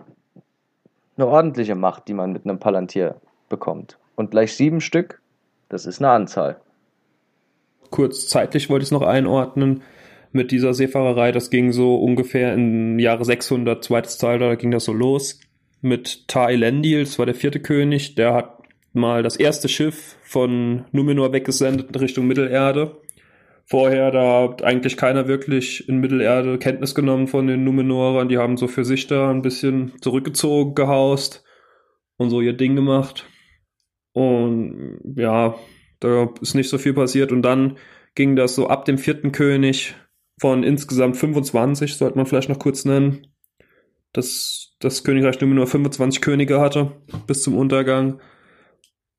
eine 1.16 1.26
ordentliche 1.26 1.74
Macht, 1.74 2.08
die 2.08 2.14
man 2.14 2.32
mit 2.32 2.44
einem 2.44 2.58
Palantir 2.58 3.20
bekommt. 3.54 3.98
Und 4.16 4.32
gleich 4.32 4.54
sieben 4.54 4.80
Stück, 4.80 5.20
das 5.68 5.86
ist 5.86 6.00
eine 6.00 6.10
Anzahl. 6.10 6.60
Kurz 7.90 8.26
zeitlich 8.26 8.68
wollte 8.68 8.82
ich 8.82 8.88
es 8.88 8.92
noch 8.92 9.02
einordnen 9.02 9.82
mit 10.32 10.50
dieser 10.50 10.74
Seefahrerei. 10.74 11.30
Das 11.30 11.50
ging 11.50 11.70
so 11.70 11.94
ungefähr 11.94 12.52
im 12.54 12.98
Jahre 12.98 13.24
600, 13.24 13.84
zweites 13.84 14.18
Zeitalter, 14.18 14.48
da 14.48 14.54
ging 14.56 14.72
das 14.72 14.84
so 14.84 14.92
los. 14.92 15.38
Mit 15.80 16.26
Ta 16.26 16.50
Elendil, 16.50 17.04
das 17.04 17.18
war 17.20 17.26
der 17.26 17.36
vierte 17.36 17.60
König, 17.60 18.16
der 18.16 18.34
hat 18.34 18.58
mal 18.92 19.22
das 19.22 19.36
erste 19.36 19.68
Schiff 19.68 20.16
von 20.22 20.86
Numenor 20.90 21.32
weggesendet 21.32 21.90
in 21.90 22.00
Richtung 22.00 22.26
Mittelerde. 22.26 22.96
Vorher, 23.66 24.10
da 24.10 24.42
hat 24.42 24.62
eigentlich 24.62 24.96
keiner 24.96 25.28
wirklich 25.28 25.88
in 25.88 25.98
Mittelerde 25.98 26.58
Kenntnis 26.58 26.94
genommen 26.94 27.28
von 27.28 27.46
den 27.46 27.64
Numenorern. 27.64 28.28
Die 28.28 28.38
haben 28.38 28.56
so 28.56 28.66
für 28.66 28.84
sich 28.84 29.06
da 29.06 29.30
ein 29.30 29.42
bisschen 29.42 29.92
zurückgezogen, 30.00 30.74
gehaust 30.74 31.44
und 32.16 32.30
so 32.30 32.40
ihr 32.40 32.52
Ding 32.52 32.74
gemacht. 32.74 33.26
Und 34.14 35.00
ja, 35.16 35.54
da 36.00 36.30
ist 36.40 36.54
nicht 36.54 36.70
so 36.70 36.78
viel 36.78 36.94
passiert. 36.94 37.32
Und 37.32 37.42
dann 37.42 37.76
ging 38.14 38.36
das 38.36 38.54
so 38.54 38.68
ab 38.68 38.86
dem 38.86 38.96
vierten 38.96 39.32
König 39.32 39.94
von 40.40 40.62
insgesamt 40.62 41.16
25, 41.16 41.96
sollte 41.96 42.16
man 42.16 42.26
vielleicht 42.26 42.48
noch 42.48 42.58
kurz 42.58 42.84
nennen, 42.84 43.26
dass 44.12 44.76
das 44.80 45.04
Königreich 45.04 45.40
nur 45.40 45.66
25 45.66 46.20
Könige 46.22 46.60
hatte 46.60 46.92
bis 47.26 47.42
zum 47.42 47.56
Untergang. 47.56 48.20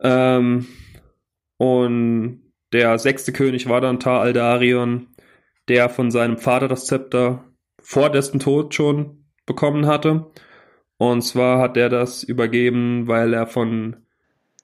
Ähm, 0.01 0.67
und 1.57 2.41
der 2.73 2.97
sechste 2.99 3.31
König 3.31 3.69
war 3.69 3.81
dann 3.81 3.99
Tar 3.99 4.21
Aldarion, 4.21 5.07
der 5.67 5.89
von 5.89 6.11
seinem 6.11 6.37
Vater 6.37 6.67
das 6.67 6.85
Zepter 6.85 7.45
vor 7.81 8.09
dessen 8.09 8.39
Tod 8.39 8.73
schon 8.73 9.25
bekommen 9.45 9.87
hatte. 9.87 10.31
Und 10.97 11.21
zwar 11.21 11.59
hat 11.59 11.77
er 11.77 11.89
das 11.89 12.23
übergeben, 12.23 13.07
weil 13.07 13.33
er 13.33 13.47
von 13.47 14.04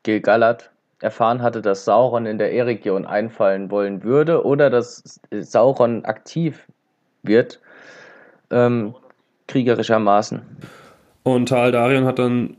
Gilgalad 0.04 0.72
erfahren 1.00 1.42
hatte, 1.42 1.62
dass 1.62 1.86
Sauron 1.86 2.26
in 2.26 2.38
der 2.38 2.52
E-Region 2.52 3.06
einfallen 3.06 3.72
wollen 3.72 4.04
würde 4.04 4.46
oder 4.46 4.70
dass 4.70 5.20
Sauron 5.32 6.06
aktiv 6.06 6.68
wird, 7.24 7.60
ähm, 8.52 8.96
kriegerischermaßen. 9.48 10.42
Und 11.24 11.50
Tal 11.50 11.72
Darion 11.72 12.06
hat 12.06 12.20
dann 12.20 12.58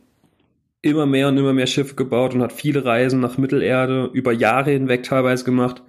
immer 0.82 1.06
mehr 1.06 1.28
und 1.28 1.38
immer 1.38 1.52
mehr 1.52 1.66
Schiffe 1.66 1.94
gebaut 1.94 2.34
und 2.34 2.42
hat 2.42 2.52
viele 2.52 2.84
Reisen 2.84 3.20
nach 3.20 3.38
Mittelerde 3.38 4.11
über 4.12 4.32
Jahre 4.32 4.70
hinweg 4.72 5.04
teilweise 5.04 5.44
gemacht. 5.44 5.82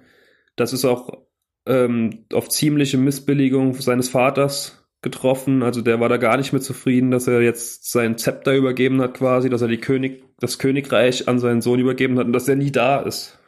Das 0.56 0.72
ist 0.72 0.84
auch 0.84 1.24
ähm, 1.66 2.24
auf 2.32 2.48
ziemliche 2.48 2.98
Missbilligung 2.98 3.74
seines 3.74 4.08
Vaters 4.08 4.83
getroffen. 5.04 5.62
Also 5.62 5.80
der 5.80 6.00
war 6.00 6.08
da 6.08 6.16
gar 6.16 6.36
nicht 6.36 6.52
mehr 6.52 6.60
zufrieden, 6.60 7.12
dass 7.12 7.28
er 7.28 7.40
jetzt 7.40 7.92
sein 7.92 8.18
Zepter 8.18 8.54
übergeben 8.54 9.00
hat 9.00 9.14
quasi, 9.14 9.48
dass 9.48 9.62
er 9.62 9.68
die 9.68 9.78
König, 9.78 10.24
das 10.40 10.58
Königreich 10.58 11.28
an 11.28 11.38
seinen 11.38 11.60
Sohn 11.60 11.78
übergeben 11.78 12.18
hat 12.18 12.26
und 12.26 12.32
dass 12.32 12.48
er 12.48 12.56
nie 12.56 12.72
da 12.72 12.98
ist. 12.98 13.38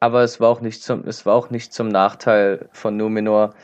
Aber 0.00 0.22
es 0.22 0.40
war 0.40 0.48
auch 0.48 0.60
nicht 0.60 0.82
zum, 0.82 1.04
es 1.06 1.26
war 1.26 1.34
auch 1.34 1.50
nicht 1.50 1.72
zum 1.72 1.88
Nachteil 1.88 2.68
von 2.72 2.96
Numenor, 2.96 3.54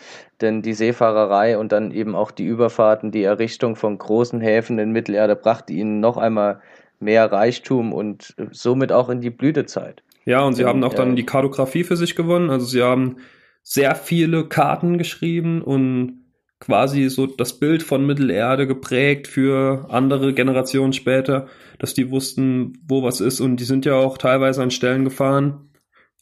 denn 0.40 0.60
die 0.60 0.74
Seefahrerei 0.74 1.56
und 1.56 1.72
dann 1.72 1.92
eben 1.92 2.14
auch 2.14 2.30
die 2.30 2.44
Überfahrten, 2.44 3.12
die 3.12 3.22
Errichtung 3.22 3.76
von 3.76 3.96
großen 3.96 4.40
Häfen 4.40 4.78
in 4.78 4.92
Mittelerde 4.92 5.36
brachte 5.36 5.72
ihnen 5.72 6.00
noch 6.00 6.16
einmal 6.16 6.60
mehr 7.00 7.30
Reichtum 7.30 7.92
und 7.92 8.34
somit 8.50 8.92
auch 8.92 9.08
in 9.08 9.20
die 9.20 9.30
Blütezeit. 9.30 10.02
Ja, 10.24 10.40
und 10.42 10.54
sie 10.54 10.62
und, 10.62 10.68
haben 10.68 10.84
auch 10.84 10.94
dann 10.94 11.12
äh, 11.12 11.16
die 11.16 11.26
Kartografie 11.26 11.84
für 11.84 11.96
sich 11.96 12.16
gewonnen. 12.16 12.50
Also 12.50 12.66
sie 12.66 12.82
haben 12.82 13.16
sehr 13.62 13.94
viele 13.94 14.46
Karten 14.46 14.98
geschrieben 14.98 15.62
und 15.62 16.21
quasi 16.62 17.08
so 17.08 17.26
das 17.26 17.58
Bild 17.58 17.82
von 17.82 18.06
Mittelerde 18.06 18.68
geprägt 18.68 19.26
für 19.26 19.86
andere 19.90 20.32
Generationen 20.32 20.92
später, 20.92 21.48
dass 21.80 21.92
die 21.92 22.12
wussten, 22.12 22.78
wo 22.86 23.02
was 23.02 23.20
ist. 23.20 23.40
Und 23.40 23.56
die 23.56 23.64
sind 23.64 23.84
ja 23.84 23.96
auch 23.96 24.16
teilweise 24.16 24.62
an 24.62 24.70
Stellen 24.70 25.02
gefahren, 25.02 25.72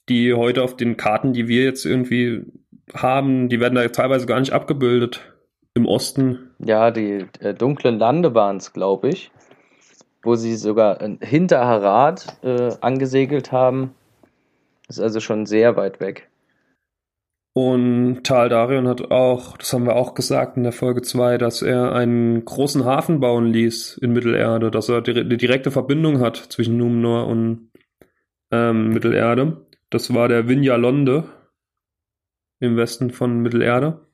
die 0.09 0.33
heute 0.33 0.63
auf 0.63 0.79
den 0.79 0.97
Karten, 0.97 1.35
die 1.35 1.47
wir 1.47 1.65
jetzt 1.65 1.85
irgendwie 1.85 2.47
haben, 2.95 3.51
die 3.51 3.61
werden 3.61 3.75
da 3.75 3.87
teilweise 3.89 4.25
gar 4.25 4.41
nicht 4.41 4.55
abgebildet 4.55 5.21
im 5.75 5.85
Osten. 5.85 6.51
Ja, 6.59 6.91
die 6.91 7.27
äh, 7.41 7.53
dunklen 7.53 7.99
Lande 7.99 8.35
waren 8.35 8.57
es, 8.57 8.73
glaube 8.73 9.11
ich, 9.11 9.31
wo 10.23 10.37
sie 10.37 10.57
sogar 10.57 11.07
hinter 11.21 11.67
Harad 11.67 12.39
äh, 12.43 12.71
angesegelt 12.81 13.53
haben. 13.53 13.95
ist 14.89 15.01
also 15.01 15.21
schon 15.21 15.45
sehr 15.45 15.77
weit 15.77 16.01
weg. 16.01 16.30
Und 17.53 18.23
Tal 18.23 18.49
Darion 18.49 18.87
hat 18.87 19.11
auch, 19.11 19.57
das 19.57 19.73
haben 19.73 19.85
wir 19.85 19.97
auch 19.97 20.15
gesagt 20.15 20.57
in 20.57 20.63
der 20.63 20.73
Folge 20.73 21.03
2, 21.03 21.37
dass 21.37 21.63
er 21.63 21.93
einen 21.93 22.45
großen 22.45 22.85
Hafen 22.85 23.19
bauen 23.19 23.47
ließ 23.47 23.99
in 23.99 24.13
Mittelerde, 24.13 24.71
dass 24.71 24.89
er 24.89 25.05
eine 25.05 25.37
direkte 25.37 25.73
Verbindung 25.73 26.21
hat 26.21 26.37
zwischen 26.37 26.77
Numenor 26.77 27.27
und 27.27 27.73
ähm, 28.53 28.91
Mittelerde. 28.91 29.67
Das 29.91 30.15
war 30.15 30.29
der 30.29 30.49
Vinja 30.49 30.77
Londe 30.77 31.25
im 32.61 32.77
Westen 32.77 33.11
von 33.11 33.41
Mittelerde. 33.41 34.07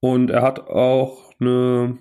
Und 0.00 0.30
er 0.30 0.42
hat 0.42 0.60
auch 0.68 1.32
eine, 1.40 1.98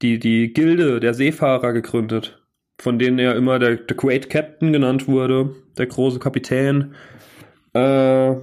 die, 0.00 0.20
die 0.20 0.52
Gilde 0.52 1.00
der 1.00 1.14
Seefahrer 1.14 1.72
gegründet, 1.72 2.40
von 2.78 3.00
denen 3.00 3.18
er 3.18 3.34
immer 3.34 3.58
der, 3.58 3.76
der 3.76 3.96
Great 3.96 4.30
Captain 4.30 4.72
genannt 4.72 5.08
wurde, 5.08 5.56
der 5.76 5.86
große 5.86 6.20
Kapitän. 6.20 6.94
Äh, 7.72 8.36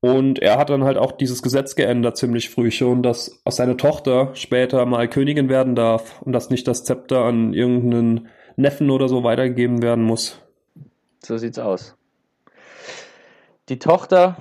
und 0.00 0.40
er 0.40 0.58
hat 0.58 0.70
dann 0.70 0.84
halt 0.84 0.98
auch 0.98 1.12
dieses 1.12 1.42
Gesetz 1.42 1.74
geändert 1.74 2.16
ziemlich 2.16 2.50
früh 2.50 2.70
schon, 2.70 3.02
dass 3.02 3.40
seine 3.48 3.76
Tochter 3.76 4.30
später 4.34 4.84
mal 4.86 5.08
Königin 5.08 5.48
werden 5.48 5.74
darf 5.74 6.20
und 6.22 6.32
dass 6.32 6.50
nicht 6.50 6.68
das 6.68 6.84
Zepter 6.84 7.24
an 7.24 7.54
irgendeinen 7.54 8.28
Neffen 8.56 8.90
oder 8.90 9.08
so 9.08 9.24
weitergegeben 9.24 9.82
werden 9.82 10.04
muss. 10.04 10.40
So 11.22 11.38
sieht's 11.38 11.58
aus. 11.58 11.96
Die 13.68 13.78
Tochter 13.78 14.36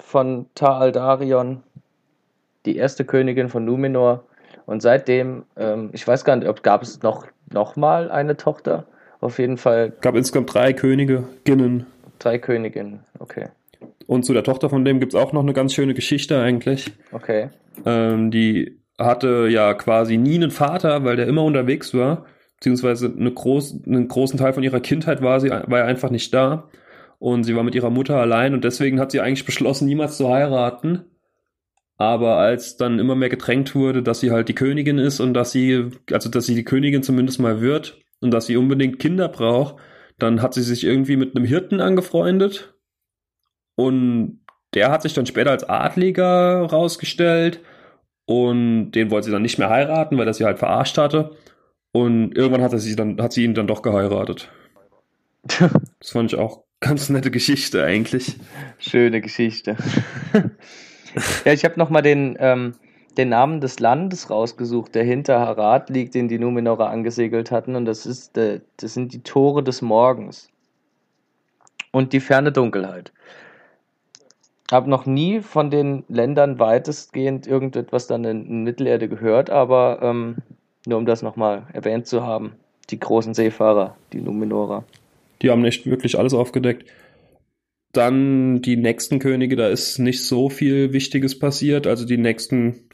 von 0.00 0.46
Ta 0.54 0.78
Aldarion, 0.78 1.62
die 2.64 2.76
erste 2.76 3.04
Königin 3.04 3.48
von 3.48 3.64
Numenor. 3.64 4.24
Und 4.66 4.82
seitdem, 4.82 5.44
ähm, 5.56 5.90
ich 5.92 6.06
weiß 6.06 6.24
gar 6.24 6.36
nicht, 6.36 6.48
ob 6.48 6.62
gab 6.62 6.82
es 6.82 7.02
noch, 7.02 7.26
noch 7.52 7.76
mal 7.76 8.10
eine 8.10 8.36
Tochter. 8.36 8.86
Auf 9.20 9.38
jeden 9.38 9.56
Fall. 9.56 9.92
Gab 10.00 10.14
insgesamt 10.14 10.52
drei 10.52 10.72
Königinnen. 10.72 11.86
Drei 12.18 12.38
Königinnen, 12.38 13.00
okay. 13.18 13.48
Und 14.06 14.24
zu 14.24 14.32
der 14.32 14.44
Tochter 14.44 14.70
von 14.70 14.84
dem 14.84 15.00
gibt 15.00 15.14
es 15.14 15.20
auch 15.20 15.32
noch 15.32 15.42
eine 15.42 15.52
ganz 15.52 15.74
schöne 15.74 15.94
Geschichte 15.94 16.40
eigentlich. 16.40 16.92
Okay. 17.12 17.50
Ähm, 17.84 18.30
die 18.30 18.80
hatte 18.98 19.48
ja 19.50 19.74
quasi 19.74 20.16
nie 20.16 20.36
einen 20.36 20.50
Vater, 20.50 21.04
weil 21.04 21.16
der 21.16 21.26
immer 21.26 21.44
unterwegs 21.44 21.92
war. 21.92 22.26
Beziehungsweise 22.56 23.12
eine 23.14 23.30
groß, 23.30 23.82
einen 23.86 24.08
großen 24.08 24.38
Teil 24.38 24.52
von 24.52 24.62
ihrer 24.62 24.80
Kindheit 24.80 25.22
war 25.22 25.40
sie 25.40 25.50
war 25.50 25.78
er 25.78 25.84
einfach 25.84 26.10
nicht 26.10 26.32
da. 26.32 26.68
Und 27.18 27.44
sie 27.44 27.56
war 27.56 27.62
mit 27.62 27.74
ihrer 27.74 27.90
Mutter 27.90 28.16
allein 28.16 28.54
und 28.54 28.64
deswegen 28.64 29.00
hat 29.00 29.10
sie 29.10 29.20
eigentlich 29.20 29.46
beschlossen, 29.46 29.86
niemals 29.86 30.16
zu 30.16 30.28
heiraten. 30.28 31.04
Aber 31.96 32.36
als 32.36 32.76
dann 32.76 32.98
immer 32.98 33.14
mehr 33.14 33.30
gedrängt 33.30 33.74
wurde, 33.74 34.02
dass 34.02 34.20
sie 34.20 34.30
halt 34.30 34.48
die 34.48 34.54
Königin 34.54 34.98
ist 34.98 35.20
und 35.20 35.32
dass 35.32 35.50
sie, 35.50 35.90
also 36.12 36.28
dass 36.28 36.44
sie 36.44 36.54
die 36.54 36.64
Königin 36.64 37.02
zumindest 37.02 37.40
mal 37.40 37.62
wird 37.62 37.98
und 38.20 38.32
dass 38.32 38.46
sie 38.46 38.58
unbedingt 38.58 38.98
Kinder 38.98 39.28
braucht, 39.28 39.76
dann 40.18 40.42
hat 40.42 40.52
sie 40.52 40.62
sich 40.62 40.84
irgendwie 40.84 41.16
mit 41.16 41.34
einem 41.34 41.46
Hirten 41.46 41.80
angefreundet 41.80 42.75
und 43.76 44.40
der 44.74 44.90
hat 44.90 45.02
sich 45.02 45.14
dann 45.14 45.26
später 45.26 45.50
als 45.50 45.64
Adliger 45.64 46.64
rausgestellt 46.64 47.60
und 48.26 48.90
den 48.92 49.10
wollte 49.10 49.26
sie 49.26 49.32
dann 49.32 49.42
nicht 49.42 49.58
mehr 49.58 49.70
heiraten, 49.70 50.18
weil 50.18 50.26
er 50.26 50.34
sie 50.34 50.44
halt 50.44 50.58
verarscht 50.58 50.98
hatte. 50.98 51.36
Und 51.92 52.36
irgendwann 52.36 52.62
hat, 52.62 52.78
sie 52.78 52.96
dann, 52.96 53.20
hat 53.22 53.32
sie 53.32 53.44
ihn 53.44 53.54
dann 53.54 53.66
doch 53.68 53.82
geheiratet. 53.82 54.50
Das 56.00 56.10
fand 56.10 56.32
ich 56.32 56.38
auch 56.38 56.64
ganz 56.80 57.08
nette 57.08 57.30
Geschichte 57.30 57.82
eigentlich. 57.82 58.36
Schöne 58.78 59.20
Geschichte. 59.20 59.76
ja, 61.44 61.52
ich 61.52 61.64
habe 61.64 61.78
nochmal 61.78 62.02
den, 62.02 62.36
ähm, 62.38 62.74
den 63.16 63.30
Namen 63.30 63.60
des 63.60 63.78
Landes 63.78 64.28
rausgesucht, 64.28 64.94
der 64.94 65.04
hinter 65.04 65.38
Harad 65.40 65.88
liegt, 65.88 66.14
den 66.14 66.28
die 66.28 66.38
Numenorer 66.38 66.90
angesegelt 66.90 67.50
hatten. 67.50 67.76
Und 67.76 67.86
das, 67.86 68.06
ist, 68.06 68.36
äh, 68.36 68.60
das 68.76 68.94
sind 68.94 69.14
die 69.14 69.22
Tore 69.22 69.62
des 69.62 69.82
Morgens. 69.82 70.48
Und 71.92 72.12
die 72.12 72.20
ferne 72.20 72.52
Dunkelheit 72.52 73.12
habe 74.70 74.90
noch 74.90 75.06
nie 75.06 75.40
von 75.40 75.70
den 75.70 76.04
Ländern 76.08 76.58
weitestgehend 76.58 77.46
irgendetwas 77.46 78.06
dann 78.06 78.24
in, 78.24 78.64
Mittelerde 78.64 79.08
gehört, 79.08 79.50
aber 79.50 80.00
ähm, 80.02 80.36
nur 80.86 80.98
um 80.98 81.06
das 81.06 81.22
nochmal 81.22 81.66
erwähnt 81.72 82.06
zu 82.06 82.22
haben, 82.22 82.52
die 82.90 82.98
großen 82.98 83.34
Seefahrer, 83.34 83.96
die 84.12 84.20
Numenorer. 84.20 84.84
Die 85.42 85.50
haben 85.50 85.64
echt 85.64 85.86
wirklich 85.86 86.18
alles 86.18 86.34
aufgedeckt. 86.34 86.88
Dann 87.92 88.60
die 88.62 88.76
nächsten 88.76 89.18
Könige, 89.18 89.56
da 89.56 89.68
ist 89.68 89.98
nicht 89.98 90.24
so 90.24 90.48
viel 90.48 90.92
Wichtiges 90.92 91.38
passiert, 91.38 91.86
also 91.86 92.04
die 92.04 92.18
nächsten 92.18 92.88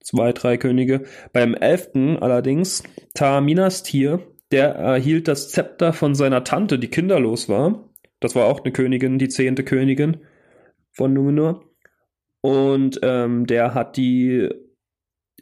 zwei, 0.00 0.32
drei 0.32 0.56
Könige. 0.58 1.04
Beim 1.32 1.54
elften 1.54 2.18
allerdings, 2.18 2.82
Taminas 3.14 3.82
Tier, 3.82 4.20
der 4.52 4.74
erhielt 4.74 5.26
das 5.26 5.50
Zepter 5.50 5.92
von 5.92 6.14
seiner 6.14 6.44
Tante, 6.44 6.78
die 6.78 6.88
kinderlos 6.88 7.48
war. 7.48 7.88
Das 8.20 8.34
war 8.34 8.46
auch 8.46 8.62
eine 8.62 8.72
Königin, 8.72 9.18
die 9.18 9.28
zehnte 9.28 9.64
Königin 9.64 10.18
von 10.94 11.12
Numenor. 11.12 11.64
Und 12.40 13.00
ähm, 13.02 13.46
der 13.46 13.74
hat 13.74 13.96
die 13.96 14.48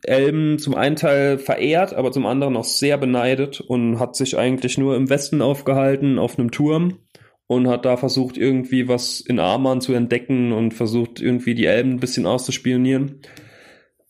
Elben 0.05 0.59
zum 0.59 0.75
einen 0.75 0.97
Teil 0.97 1.39
verehrt, 1.39 1.95
aber 1.95 2.11
zum 2.11 2.27
anderen 2.27 2.57
auch 2.57 2.65
sehr 2.65 2.99
beneidet 2.99 3.61
und 3.61 3.99
hat 3.99 4.17
sich 4.17 4.37
eigentlich 4.37 4.79
nur 4.79 4.97
im 4.97 5.09
Westen 5.09 5.43
aufgehalten, 5.43 6.19
auf 6.19 6.39
einem 6.39 6.51
Turm 6.51 6.99
und 7.47 7.69
hat 7.69 7.85
da 7.85 7.97
versucht, 7.97 8.37
irgendwie 8.37 8.89
was 8.89 9.21
in 9.21 9.39
Arman 9.39 9.81
zu 9.81 9.93
entdecken 9.93 10.53
und 10.53 10.75
versucht, 10.75 11.21
irgendwie 11.21 11.55
die 11.55 11.67
Elben 11.67 11.93
ein 11.93 12.01
bisschen 12.01 12.27
auszuspionieren. 12.27 13.21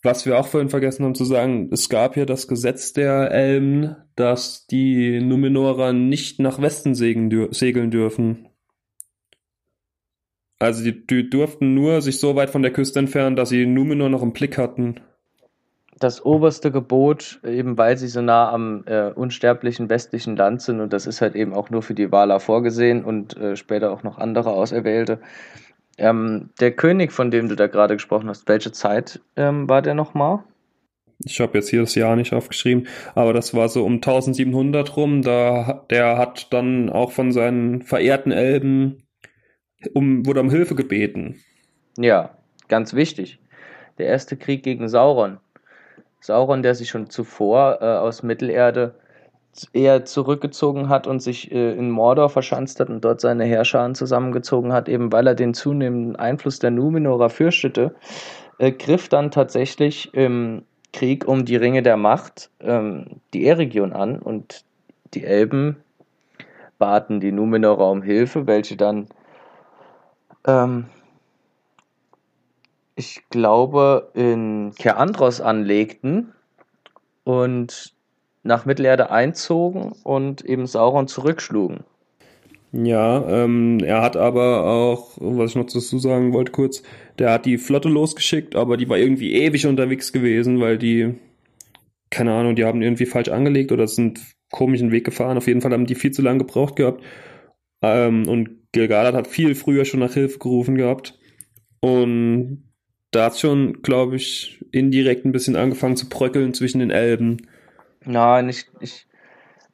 Was 0.02 0.26
wir 0.26 0.38
auch 0.38 0.48
vorhin 0.48 0.70
vergessen 0.70 1.04
haben 1.04 1.14
zu 1.14 1.24
sagen, 1.24 1.68
es 1.72 1.88
gab 1.88 2.16
ja 2.16 2.24
das 2.24 2.48
Gesetz 2.48 2.92
der 2.92 3.30
Elben, 3.30 3.94
dass 4.16 4.66
die 4.66 5.20
Numenorer 5.20 5.92
nicht 5.92 6.40
nach 6.40 6.60
Westen 6.60 6.94
segeln 6.94 7.30
dürfen. 7.90 8.48
Also 10.62 10.84
die, 10.84 11.04
die 11.04 11.28
durften 11.28 11.74
nur 11.74 12.02
sich 12.02 12.20
so 12.20 12.36
weit 12.36 12.50
von 12.50 12.62
der 12.62 12.72
Küste 12.72 13.00
entfernen, 13.00 13.34
dass 13.34 13.48
sie 13.48 13.66
Numenor 13.66 14.08
noch 14.08 14.22
im 14.22 14.32
Blick 14.32 14.58
hatten. 14.58 15.00
das 15.98 16.24
oberste 16.24 16.70
Gebot, 16.70 17.40
eben 17.44 17.76
weil 17.78 17.96
sie 17.96 18.06
so 18.06 18.22
nah 18.22 18.50
am 18.50 18.84
äh, 18.86 19.10
unsterblichen 19.10 19.90
westlichen 19.90 20.36
Land 20.36 20.62
sind 20.62 20.80
und 20.80 20.92
das 20.92 21.08
ist 21.08 21.20
halt 21.20 21.34
eben 21.34 21.52
auch 21.52 21.70
nur 21.70 21.82
für 21.82 21.94
die 21.94 22.12
Wala 22.12 22.38
vorgesehen 22.38 23.04
und 23.04 23.36
äh, 23.36 23.56
später 23.56 23.92
auch 23.92 24.04
noch 24.04 24.18
andere 24.18 24.52
Auserwählte. 24.52 25.20
Ähm, 25.98 26.50
der 26.60 26.70
König, 26.70 27.12
von 27.12 27.32
dem 27.32 27.48
du 27.48 27.56
da 27.56 27.66
gerade 27.66 27.94
gesprochen 27.94 28.28
hast, 28.28 28.48
welche 28.48 28.70
Zeit 28.70 29.20
ähm, 29.34 29.68
war 29.68 29.82
der 29.82 29.94
nochmal? 29.94 30.44
Ich 31.24 31.40
habe 31.40 31.58
jetzt 31.58 31.70
hier 31.70 31.80
das 31.80 31.96
Jahr 31.96 32.14
nicht 32.14 32.32
aufgeschrieben, 32.32 32.86
aber 33.16 33.32
das 33.32 33.52
war 33.52 33.68
so 33.68 33.84
um 33.84 33.94
1700 33.94 34.96
rum. 34.96 35.22
Da, 35.22 35.84
der 35.90 36.18
hat 36.18 36.52
dann 36.52 36.88
auch 36.88 37.10
von 37.10 37.32
seinen 37.32 37.82
verehrten 37.82 38.32
Elben 38.32 39.02
um, 39.94 40.26
wurde 40.26 40.40
um 40.40 40.50
Hilfe 40.50 40.74
gebeten. 40.74 41.36
Ja, 41.98 42.30
ganz 42.68 42.94
wichtig. 42.94 43.38
Der 43.98 44.06
erste 44.06 44.36
Krieg 44.36 44.62
gegen 44.62 44.88
Sauron. 44.88 45.38
Sauron, 46.20 46.62
der 46.62 46.74
sich 46.74 46.88
schon 46.88 47.10
zuvor 47.10 47.78
äh, 47.80 47.84
aus 47.84 48.22
Mittelerde 48.22 48.94
eher 49.72 50.04
zurückgezogen 50.04 50.88
hat 50.88 51.06
und 51.06 51.20
sich 51.20 51.52
äh, 51.52 51.72
in 51.72 51.90
Mordor 51.90 52.30
verschanzt 52.30 52.80
hat 52.80 52.88
und 52.88 53.04
dort 53.04 53.20
seine 53.20 53.44
Herrscher 53.44 53.92
zusammengezogen 53.92 54.72
hat, 54.72 54.88
eben 54.88 55.12
weil 55.12 55.26
er 55.26 55.34
den 55.34 55.52
zunehmenden 55.52 56.16
Einfluss 56.16 56.58
der 56.58 56.70
Numenorer 56.70 57.28
fürchtete, 57.28 57.94
äh, 58.58 58.72
griff 58.72 59.08
dann 59.08 59.30
tatsächlich 59.30 60.14
im 60.14 60.62
Krieg 60.92 61.26
um 61.26 61.44
die 61.44 61.56
Ringe 61.56 61.82
der 61.82 61.96
Macht 61.96 62.50
ähm, 62.60 63.20
die 63.34 63.46
Eregion 63.46 63.92
an 63.92 64.18
und 64.18 64.64
die 65.14 65.24
Elben 65.24 65.76
baten 66.78 67.20
die 67.20 67.32
Numenorer 67.32 67.90
um 67.90 68.02
Hilfe, 68.02 68.46
welche 68.46 68.76
dann 68.76 69.08
ähm, 70.46 70.86
ich 72.94 73.22
glaube, 73.30 74.10
in 74.14 74.72
Kerandros 74.78 75.40
anlegten 75.40 76.32
und 77.24 77.94
nach 78.42 78.64
Mittelerde 78.64 79.10
einzogen 79.10 79.92
und 80.02 80.44
eben 80.44 80.66
Sauron 80.66 81.08
zurückschlugen. 81.08 81.84
Ja, 82.72 83.44
ähm, 83.44 83.80
er 83.84 84.02
hat 84.02 84.16
aber 84.16 84.64
auch, 84.64 85.10
was 85.20 85.50
ich 85.50 85.56
noch 85.56 85.66
dazu 85.66 85.98
sagen 85.98 86.32
wollte 86.32 86.52
kurz, 86.52 86.82
der 87.18 87.30
hat 87.30 87.44
die 87.44 87.58
Flotte 87.58 87.90
losgeschickt, 87.90 88.56
aber 88.56 88.78
die 88.78 88.88
war 88.88 88.96
irgendwie 88.96 89.34
ewig 89.34 89.66
unterwegs 89.66 90.10
gewesen, 90.12 90.58
weil 90.58 90.78
die, 90.78 91.14
keine 92.10 92.32
Ahnung, 92.32 92.56
die 92.56 92.64
haben 92.64 92.80
irgendwie 92.80 93.04
falsch 93.04 93.28
angelegt 93.28 93.72
oder 93.72 93.86
sind 93.86 94.20
komischen 94.50 94.90
Weg 94.90 95.04
gefahren. 95.04 95.36
Auf 95.36 95.48
jeden 95.48 95.60
Fall 95.60 95.72
haben 95.72 95.86
die 95.86 95.94
viel 95.94 96.12
zu 96.12 96.22
lange 96.22 96.38
gebraucht 96.38 96.76
gehabt. 96.76 97.02
Ähm, 97.82 98.26
und 98.26 98.61
Gilgalad 98.72 99.14
hat 99.14 99.26
viel 99.26 99.54
früher 99.54 99.84
schon 99.84 100.00
nach 100.00 100.14
Hilfe 100.14 100.38
gerufen 100.38 100.76
gehabt. 100.76 101.18
Und 101.80 102.64
da 103.10 103.26
hat 103.26 103.38
schon, 103.38 103.82
glaube 103.82 104.16
ich, 104.16 104.64
indirekt 104.72 105.24
ein 105.24 105.32
bisschen 105.32 105.56
angefangen 105.56 105.96
zu 105.96 106.08
bröckeln 106.08 106.54
zwischen 106.54 106.78
den 106.78 106.90
Elben. 106.90 107.46
Nein, 108.04 108.48
ich, 108.48 108.66
ich, 108.80 109.06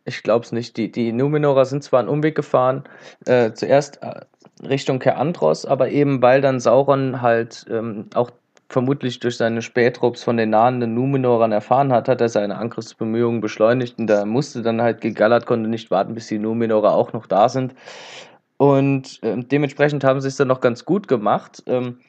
ich 0.05 0.23
glaube 0.23 0.45
es 0.45 0.53
nicht. 0.53 0.77
Die, 0.77 0.91
die 0.91 1.13
Numenorer 1.13 1.65
sind 1.65 1.85
zwar 1.85 2.01
einen 2.01 2.09
Umweg 2.09 2.35
gefahren, 2.35 2.85
äh, 3.27 3.53
zuerst 3.53 4.03
äh, 4.03 4.23
Richtung 4.67 4.99
Kerandros, 4.99 5.65
aber 5.65 5.91
eben 5.91 6.21
weil 6.21 6.41
dann 6.41 6.59
Sauron 6.59 7.23
halt 7.23 7.65
ähm, 7.71 8.07
auch 8.15 8.33
vermutlich 8.69 9.19
durch 9.21 9.37
seine 9.39 9.63
Spätrupps 9.63 10.23
von 10.23 10.37
den 10.37 10.51
nahenden 10.51 10.95
Numenorern 10.95 11.53
erfahren 11.53 11.93
hat, 11.93 12.09
hat 12.09 12.21
er 12.21 12.29
seine 12.29 12.59
Angriffsbemühungen 12.59 13.41
beschleunigt 13.41 13.99
und 13.99 14.09
da 14.09 14.27
musste 14.27 14.63
dann 14.63 14.83
halt 14.83 15.01
Gegallert, 15.01 15.47
konnte 15.47 15.71
nicht 15.71 15.91
warten, 15.91 16.15
bis 16.15 16.27
die 16.27 16.39
Numenorer 16.39 16.93
auch 16.93 17.13
noch 17.13 17.27
da 17.27 17.49
sind. 17.49 17.75
Und 18.59 19.23
äh, 19.23 19.39
dementsprechend 19.39 20.05
haben 20.05 20.21
sie 20.21 20.29
es 20.29 20.37
dann 20.37 20.49
noch 20.49 20.61
ganz 20.61 20.85
gut 20.85 21.09
gemacht. 21.09 21.63
Ähm, 21.67 22.01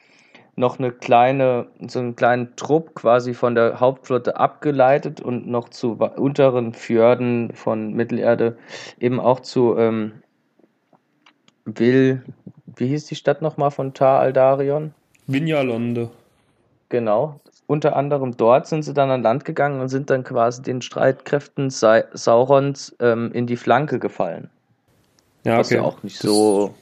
noch 0.56 0.78
eine 0.78 0.92
kleine, 0.92 1.68
so 1.86 2.00
einen 2.00 2.16
kleinen 2.16 2.54
Trupp 2.56 2.94
quasi 2.94 3.34
von 3.34 3.54
der 3.54 3.80
Hauptflotte 3.80 4.36
abgeleitet 4.36 5.20
und 5.20 5.46
noch 5.46 5.70
zu 5.70 5.92
unteren 5.92 6.74
Fjorden 6.74 7.52
von 7.54 7.94
Mittelerde 7.94 8.58
eben 8.98 9.20
auch 9.20 9.40
zu 9.40 9.76
ähm, 9.78 10.12
Will, 11.64 12.22
wie 12.76 12.88
hieß 12.88 13.06
die 13.06 13.14
Stadt 13.14 13.42
nochmal 13.42 13.70
von 13.70 13.94
Tar 13.94 14.20
Aldarion? 14.20 14.92
Vinjalonde. 15.26 16.10
Genau. 16.88 17.40
Unter 17.66 17.94
anderem 17.94 18.36
dort 18.36 18.66
sind 18.66 18.82
sie 18.82 18.94
dann 18.94 19.10
an 19.10 19.22
Land 19.22 19.44
gegangen 19.44 19.80
und 19.80 19.88
sind 19.88 20.10
dann 20.10 20.24
quasi 20.24 20.62
den 20.62 20.82
Streitkräften 20.82 21.70
Sa 21.70 22.02
Saurons 22.12 22.96
ähm, 22.98 23.30
in 23.32 23.46
die 23.46 23.56
Flanke 23.56 24.00
gefallen. 24.00 24.50
Ja, 25.44 25.54
okay. 25.54 25.60
Was 25.60 25.70
ja 25.70 25.82
auch 25.82 26.02
nicht 26.02 26.18
so. 26.18 26.74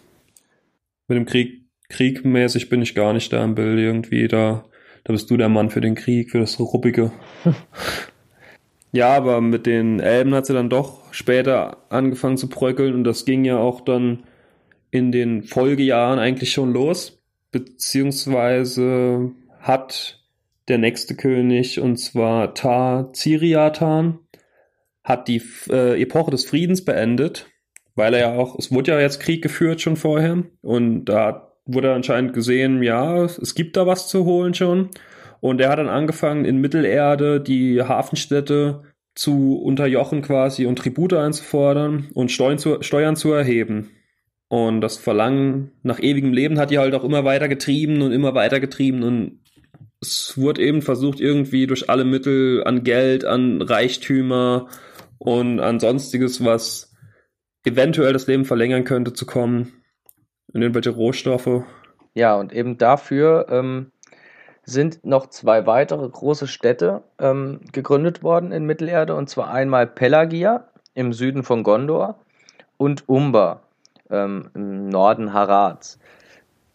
Mit 1.07 1.16
dem 1.16 1.27
Krieg 1.27 1.68
Kriegmäßig 1.88 2.68
bin 2.68 2.83
ich 2.83 2.94
gar 2.94 3.12
nicht 3.12 3.33
da 3.33 3.42
im 3.42 3.55
Bild 3.55 3.79
irgendwie. 3.79 4.29
Da, 4.29 4.64
da 5.05 5.12
bist 5.12 5.31
du 5.31 5.37
der 5.37 5.49
Mann 5.49 5.71
für 5.71 5.81
den 5.81 5.94
Krieg, 5.94 6.31
für 6.31 6.38
das 6.38 6.61
Ruppige. 6.61 7.12
ja, 8.92 9.14
aber 9.14 9.40
mit 9.40 9.66
den 9.66 10.01
Elben 10.01 10.35
hat 10.35 10.47
sie 10.47 10.53
dann 10.53 10.68
doch 10.68 11.12
später 11.12 11.79
angefangen 11.90 12.37
zu 12.37 12.49
bröckeln 12.49 12.94
und 12.94 13.05
das 13.05 13.25
ging 13.25 13.44
ja 13.44 13.59
auch 13.59 13.81
dann 13.81 14.25
in 14.90 15.12
den 15.12 15.42
Folgejahren 15.44 16.18
eigentlich 16.18 16.53
schon 16.53 16.73
los. 16.73 17.23
Beziehungsweise 17.51 19.33
hat 19.61 20.23
der 20.68 20.77
nächste 20.77 21.16
König, 21.16 21.81
und 21.81 21.97
zwar 21.97 22.53
Tar 22.55 23.14
Ziriatan, 23.14 24.18
hat 25.03 25.29
die 25.29 25.42
äh, 25.71 26.01
Epoche 26.01 26.31
des 26.31 26.44
Friedens 26.44 26.85
beendet, 26.85 27.47
weil 27.99 28.15
er 28.15 28.21
ja 28.21 28.35
auch, 28.35 28.57
es 28.59 28.71
wurde 28.71 28.93
ja 28.93 29.01
jetzt 29.01 29.19
Krieg 29.19 29.43
geführt 29.43 29.81
schon 29.81 29.97
vorher 29.97 30.45
und 30.63 31.07
da 31.07 31.53
wurde 31.67 31.93
anscheinend 31.93 32.33
gesehen, 32.33 32.83
ja, 32.83 33.25
es 33.25 33.55
gibt 33.55 33.77
da 33.77 33.87
was 33.87 34.09
zu 34.09 34.25
holen 34.25 34.55
schon. 34.55 34.89
Und 35.41 35.61
er 35.61 35.69
hat 35.69 35.79
dann 35.79 35.89
angefangen, 35.89 36.45
in 36.45 36.61
Mittelerde 36.61 37.41
die 37.41 37.83
Hafenstädte 37.83 38.83
zu 39.15 39.61
unterjochen 39.61 40.23
quasi 40.23 40.67
und 40.67 40.79
Tribute 40.79 41.15
einzufordern 41.15 42.09
und 42.15 42.31
Steuern 42.33 42.59
zu, 42.59 42.83
Steuern 42.83 43.17
zu 43.17 43.33
erheben. 43.33 43.91
Und 44.49 44.81
das 44.81 44.97
Verlangen 44.97 45.73
nach 45.83 46.01
ewigem 46.01 46.33
Leben 46.33 46.59
hat 46.59 46.71
die 46.71 46.79
halt 46.79 46.95
auch 46.95 47.05
immer 47.05 47.25
weiter 47.25 47.49
getrieben 47.49 48.01
und 48.01 48.13
immer 48.13 48.35
weiter 48.35 48.61
getrieben 48.61 49.03
und 49.03 49.41
es 50.01 50.35
wurde 50.37 50.63
eben 50.63 50.83
versucht, 50.83 51.19
irgendwie 51.19 51.67
durch 51.67 51.91
alle 51.91 52.05
Mittel 52.05 52.63
an 52.65 52.85
Geld, 52.85 53.25
an 53.25 53.61
Reichtümer 53.61 54.69
und 55.19 55.59
an 55.59 55.81
sonstiges, 55.81 56.45
was 56.45 56.88
eventuell 57.64 58.12
das 58.12 58.27
Leben 58.27 58.44
verlängern 58.44 58.85
könnte, 58.85 59.12
zu 59.12 59.27
kommen 59.27 59.73
in 60.53 60.62
irgendwelche 60.62 60.90
Rohstoffe. 60.90 61.62
Ja, 62.14 62.37
und 62.37 62.53
eben 62.53 62.79
dafür 62.79 63.47
ähm, 63.51 63.92
sind 64.64 65.05
noch 65.05 65.29
zwei 65.29 65.66
weitere 65.66 66.09
große 66.09 66.47
Städte 66.47 67.03
ähm, 67.18 67.61
gegründet 67.73 68.23
worden 68.23 68.53
in 68.53 68.64
Mittelerde, 68.64 69.14
und 69.14 69.29
zwar 69.29 69.51
einmal 69.51 69.87
Pelagia 69.87 70.68
im 70.94 71.12
Süden 71.12 71.42
von 71.42 71.62
Gondor 71.62 72.18
und 72.77 73.09
Umba 73.09 73.62
ähm, 74.11 74.51
im 74.55 74.88
Norden 74.88 75.33
Harads. 75.33 75.99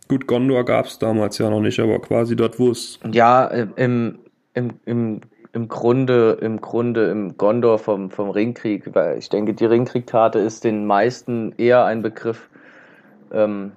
Gut, 0.08 0.28
Gondor 0.28 0.66
gab 0.66 0.86
es 0.86 1.00
damals 1.00 1.38
ja 1.38 1.50
noch 1.50 1.62
nicht, 1.62 1.80
aber 1.80 2.00
quasi 2.00 2.36
dort, 2.36 2.60
wo 2.60 2.72
es. 2.72 3.00
Ja, 3.12 3.48
äh, 3.48 3.68
im, 3.76 4.20
im, 4.54 4.72
im, 4.86 5.22
im 5.54 5.68
Grunde, 5.68 6.40
im 6.42 6.60
Grunde 6.62 7.10
im 7.10 7.38
Gondor 7.38 7.78
vom, 7.78 8.10
vom 8.10 8.32
Ringkrieg, 8.32 8.94
weil 8.96 9.20
ich 9.20 9.30
denke, 9.30 9.54
die 9.54 9.66
Ringkriegkarte 9.66 10.40
ist 10.40 10.64
den 10.64 10.86
meisten 10.86 11.54
eher 11.58 11.86
ein 11.86 12.02
Begriff 12.02 12.50
ähm, 13.32 13.72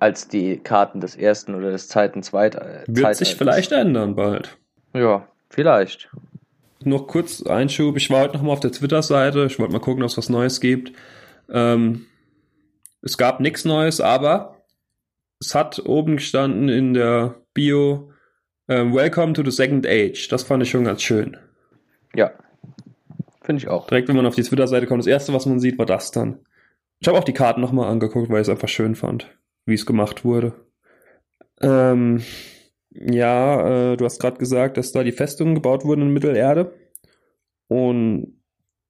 als 0.00 0.28
die 0.28 0.58
Karten 0.58 1.00
des 1.00 1.14
ersten 1.14 1.54
oder 1.54 1.70
des 1.70 1.88
zweiten 1.88 2.22
Zweit 2.24 2.56
äh, 2.56 2.82
Wird 2.88 3.14
sich 3.14 3.36
vielleicht 3.36 3.70
ändern 3.70 4.16
bald. 4.16 4.58
Ja, 4.92 5.26
vielleicht. 5.50 6.10
Noch 6.82 7.06
kurz 7.06 7.46
Einschub. 7.46 7.96
Ich 7.96 8.10
war 8.10 8.22
heute 8.22 8.34
noch 8.34 8.42
mal 8.42 8.52
auf 8.52 8.60
der 8.60 8.72
Twitter-Seite. 8.72 9.46
Ich 9.46 9.58
wollte 9.58 9.72
mal 9.72 9.78
gucken, 9.78 10.02
ob 10.02 10.10
es 10.10 10.18
was 10.18 10.28
Neues 10.28 10.60
gibt. 10.60 10.92
Ähm, 11.48 12.06
es 13.02 13.16
gab 13.16 13.38
nichts 13.38 13.64
Neues, 13.64 14.00
aber 14.00 14.56
es 15.40 15.54
hat 15.54 15.80
oben 15.86 16.16
gestanden 16.16 16.68
in 16.68 16.92
der 16.92 17.36
Bio 17.54 18.10
ähm, 18.68 18.94
Welcome 18.94 19.32
to 19.34 19.42
the 19.44 19.50
Second 19.50 19.86
Age. 19.86 20.28
Das 20.28 20.42
fand 20.42 20.62
ich 20.62 20.70
schon 20.70 20.84
ganz 20.84 21.02
schön. 21.02 21.36
Ja, 22.14 22.32
finde 23.42 23.62
ich 23.62 23.68
auch. 23.68 23.86
Direkt, 23.86 24.08
wenn 24.08 24.16
man 24.16 24.26
auf 24.26 24.34
die 24.34 24.42
Twitter-Seite 24.42 24.86
kommt, 24.86 25.00
das 25.00 25.06
erste, 25.06 25.32
was 25.32 25.46
man 25.46 25.60
sieht, 25.60 25.78
war 25.78 25.86
das 25.86 26.10
dann. 26.10 26.38
Ich 27.00 27.08
habe 27.08 27.18
auch 27.18 27.24
die 27.24 27.32
Karten 27.32 27.60
nochmal 27.60 27.90
angeguckt, 27.90 28.30
weil 28.30 28.40
ich 28.40 28.48
es 28.48 28.48
einfach 28.48 28.68
schön 28.68 28.94
fand, 28.94 29.36
wie 29.66 29.74
es 29.74 29.86
gemacht 29.86 30.24
wurde. 30.24 30.54
Ähm, 31.60 32.22
ja, 32.90 33.92
äh, 33.92 33.96
du 33.96 34.04
hast 34.04 34.20
gerade 34.20 34.38
gesagt, 34.38 34.76
dass 34.76 34.92
da 34.92 35.02
die 35.02 35.12
Festungen 35.12 35.54
gebaut 35.54 35.84
wurden 35.84 36.02
in 36.02 36.12
Mittelerde. 36.12 36.72
Und 37.68 38.40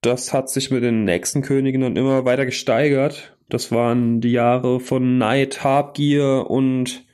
das 0.02 0.32
hat 0.32 0.50
sich 0.50 0.70
mit 0.70 0.82
den 0.82 1.04
nächsten 1.04 1.42
Königen 1.42 1.96
immer 1.96 2.24
weiter 2.24 2.44
gesteigert. 2.44 3.36
Das 3.48 3.72
waren 3.72 4.20
die 4.20 4.32
Jahre 4.32 4.80
von 4.80 5.18
Neid, 5.18 5.64
Habgier 5.64 6.46
und 6.48 7.04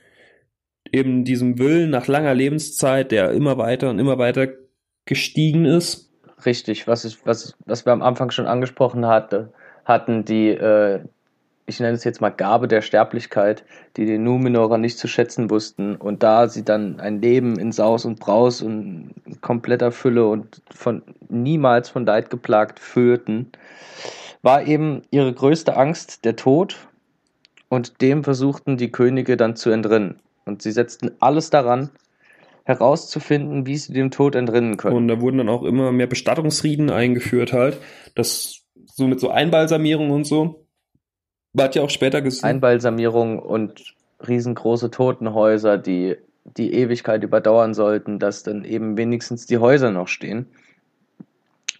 eben 0.91 1.23
diesem 1.23 1.57
Willen 1.57 1.89
nach 1.89 2.07
langer 2.07 2.33
Lebenszeit, 2.33 3.11
der 3.11 3.31
immer 3.31 3.57
weiter 3.57 3.89
und 3.89 3.99
immer 3.99 4.17
weiter 4.17 4.47
gestiegen 5.05 5.65
ist. 5.65 6.09
Richtig, 6.45 6.87
was, 6.87 7.05
ich, 7.05 7.25
was, 7.25 7.55
was 7.65 7.85
wir 7.85 7.93
am 7.93 8.01
Anfang 8.01 8.31
schon 8.31 8.47
angesprochen 8.47 9.05
hatte, 9.05 9.53
hatten, 9.85 10.25
die, 10.25 10.49
äh, 10.49 10.99
ich 11.65 11.79
nenne 11.79 11.93
es 11.93 12.03
jetzt 12.03 12.19
mal 12.19 12.29
Gabe 12.29 12.67
der 12.67 12.81
Sterblichkeit, 12.81 13.63
die 13.95 14.05
die 14.05 14.17
Numenorer 14.17 14.77
nicht 14.77 14.97
zu 14.97 15.07
schätzen 15.07 15.49
wussten. 15.49 15.95
Und 15.95 16.23
da 16.23 16.49
sie 16.49 16.65
dann 16.65 16.99
ein 16.99 17.21
Leben 17.21 17.59
in 17.59 17.71
Saus 17.71 18.05
und 18.05 18.19
Braus 18.19 18.61
und 18.61 19.13
kompletter 19.41 19.91
Fülle 19.91 20.27
und 20.27 20.61
von 20.73 21.03
niemals 21.29 21.89
von 21.89 22.05
Leid 22.05 22.29
geplagt 22.29 22.79
führten, 22.79 23.51
war 24.41 24.65
eben 24.65 25.03
ihre 25.11 25.31
größte 25.31 25.77
Angst 25.77 26.25
der 26.25 26.35
Tod. 26.35 26.87
Und 27.69 28.01
dem 28.01 28.23
versuchten 28.23 28.75
die 28.75 28.91
Könige 28.91 29.37
dann 29.37 29.55
zu 29.55 29.69
entrinnen. 29.69 30.19
Und 30.45 30.61
sie 30.61 30.71
setzten 30.71 31.11
alles 31.19 31.49
daran, 31.49 31.89
herauszufinden, 32.63 33.65
wie 33.65 33.77
sie 33.77 33.93
dem 33.93 34.11
Tod 34.11 34.35
entrinnen 34.35 34.77
können. 34.77 34.95
Und 34.95 35.07
da 35.07 35.19
wurden 35.19 35.39
dann 35.39 35.49
auch 35.49 35.63
immer 35.63 35.91
mehr 35.91 36.07
Bestattungsrieden 36.07 36.89
eingeführt 36.89 37.53
halt. 37.53 37.77
Das 38.15 38.61
so 38.85 39.07
mit 39.07 39.19
so 39.19 39.29
Einbalsamierung 39.29 40.11
und 40.11 40.25
so. 40.25 40.65
Man 41.53 41.65
hat 41.65 41.75
ja 41.75 41.81
auch 41.81 41.89
später 41.89 42.21
gesehen. 42.21 42.45
Einbalsamierung 42.45 43.39
und 43.39 43.95
riesengroße 44.25 44.91
Totenhäuser, 44.91 45.77
die 45.77 46.17
die 46.43 46.73
Ewigkeit 46.73 47.23
überdauern 47.23 47.73
sollten, 47.73 48.19
dass 48.19 48.43
dann 48.43 48.63
eben 48.63 48.97
wenigstens 48.97 49.45
die 49.45 49.57
Häuser 49.57 49.91
noch 49.91 50.07
stehen. 50.07 50.47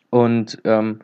Und 0.09 0.59
ähm, 0.65 0.99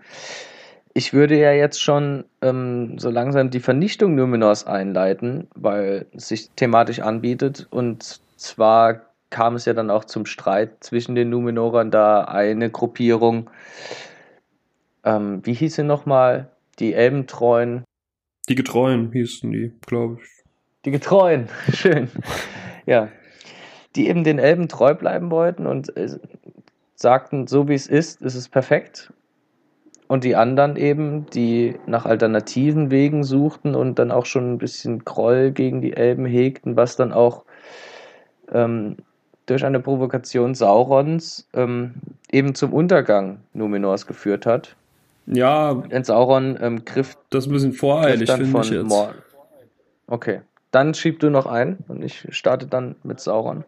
ich 0.97 1.13
würde 1.13 1.37
ja 1.37 1.51
jetzt 1.51 1.79
schon 1.79 2.25
ähm, 2.41 2.97
so 2.97 3.11
langsam 3.11 3.51
die 3.51 3.59
Vernichtung 3.59 4.15
Numenors 4.15 4.65
einleiten, 4.65 5.47
weil 5.53 6.07
es 6.11 6.29
sich 6.29 6.49
thematisch 6.55 7.01
anbietet. 7.01 7.67
Und 7.69 8.19
zwar 8.35 9.01
kam 9.29 9.53
es 9.53 9.65
ja 9.65 9.73
dann 9.73 9.91
auch 9.91 10.05
zum 10.05 10.25
Streit 10.25 10.83
zwischen 10.83 11.13
den 11.13 11.29
Numenorern, 11.29 11.91
da 11.91 12.23
eine 12.23 12.71
Gruppierung, 12.71 13.47
ähm, 15.03 15.45
wie 15.45 15.53
hieß 15.53 15.75
sie 15.75 15.83
nochmal? 15.83 16.49
Die 16.79 16.95
Elbentreuen. 16.95 17.83
Die 18.49 18.55
Getreuen 18.55 19.11
hießen 19.11 19.51
die, 19.51 19.73
glaube 19.85 20.17
ich. 20.19 20.29
Die 20.83 20.91
Getreuen, 20.91 21.47
schön. 21.73 22.09
ja. 22.87 23.09
Die 23.95 24.07
eben 24.07 24.23
den 24.23 24.39
Elben 24.39 24.67
treu 24.67 24.95
bleiben 24.95 25.29
wollten 25.29 25.67
und 25.67 25.95
äh, 25.95 26.09
sagten, 26.95 27.45
so 27.45 27.67
wie 27.67 27.75
es 27.75 27.85
ist, 27.85 28.19
ist 28.23 28.33
es 28.33 28.49
perfekt. 28.49 29.13
Und 30.07 30.23
die 30.23 30.35
anderen 30.35 30.77
eben, 30.77 31.25
die 31.27 31.75
nach 31.85 32.05
alternativen 32.05 32.91
Wegen 32.91 33.23
suchten 33.23 33.75
und 33.75 33.99
dann 33.99 34.11
auch 34.11 34.25
schon 34.25 34.53
ein 34.53 34.57
bisschen 34.57 35.03
Groll 35.03 35.51
gegen 35.51 35.81
die 35.81 35.93
Elben 35.93 36.25
hegten, 36.25 36.77
was 36.77 36.95
dann 36.95 37.11
auch 37.11 37.43
ähm, 38.53 38.97
durch 39.47 39.65
eine 39.65 39.79
Provokation 39.79 40.55
Saurons 40.55 41.47
ähm, 41.53 41.95
eben 42.31 42.55
zum 42.55 42.73
Untergang 42.73 43.39
Numenors 43.53 44.07
geführt 44.07 44.45
hat. 44.45 44.75
Ja. 45.25 45.73
Denn 45.73 46.03
Sauron 46.03 46.57
ähm, 46.61 46.85
griff. 46.85 47.17
Das 47.29 47.45
ist 47.45 47.49
ein 47.49 47.53
bisschen 47.53 47.73
voreilig, 47.73 48.31
finde 48.31 48.59
ich 48.61 48.69
jetzt. 48.69 48.87
Mord. 48.87 49.15
Okay. 50.07 50.41
Dann 50.71 50.93
schieb 50.93 51.19
du 51.19 51.29
noch 51.29 51.45
ein 51.45 51.77
und 51.87 52.03
ich 52.03 52.27
starte 52.29 52.67
dann 52.67 52.95
mit 53.03 53.19
Sauron. 53.19 53.63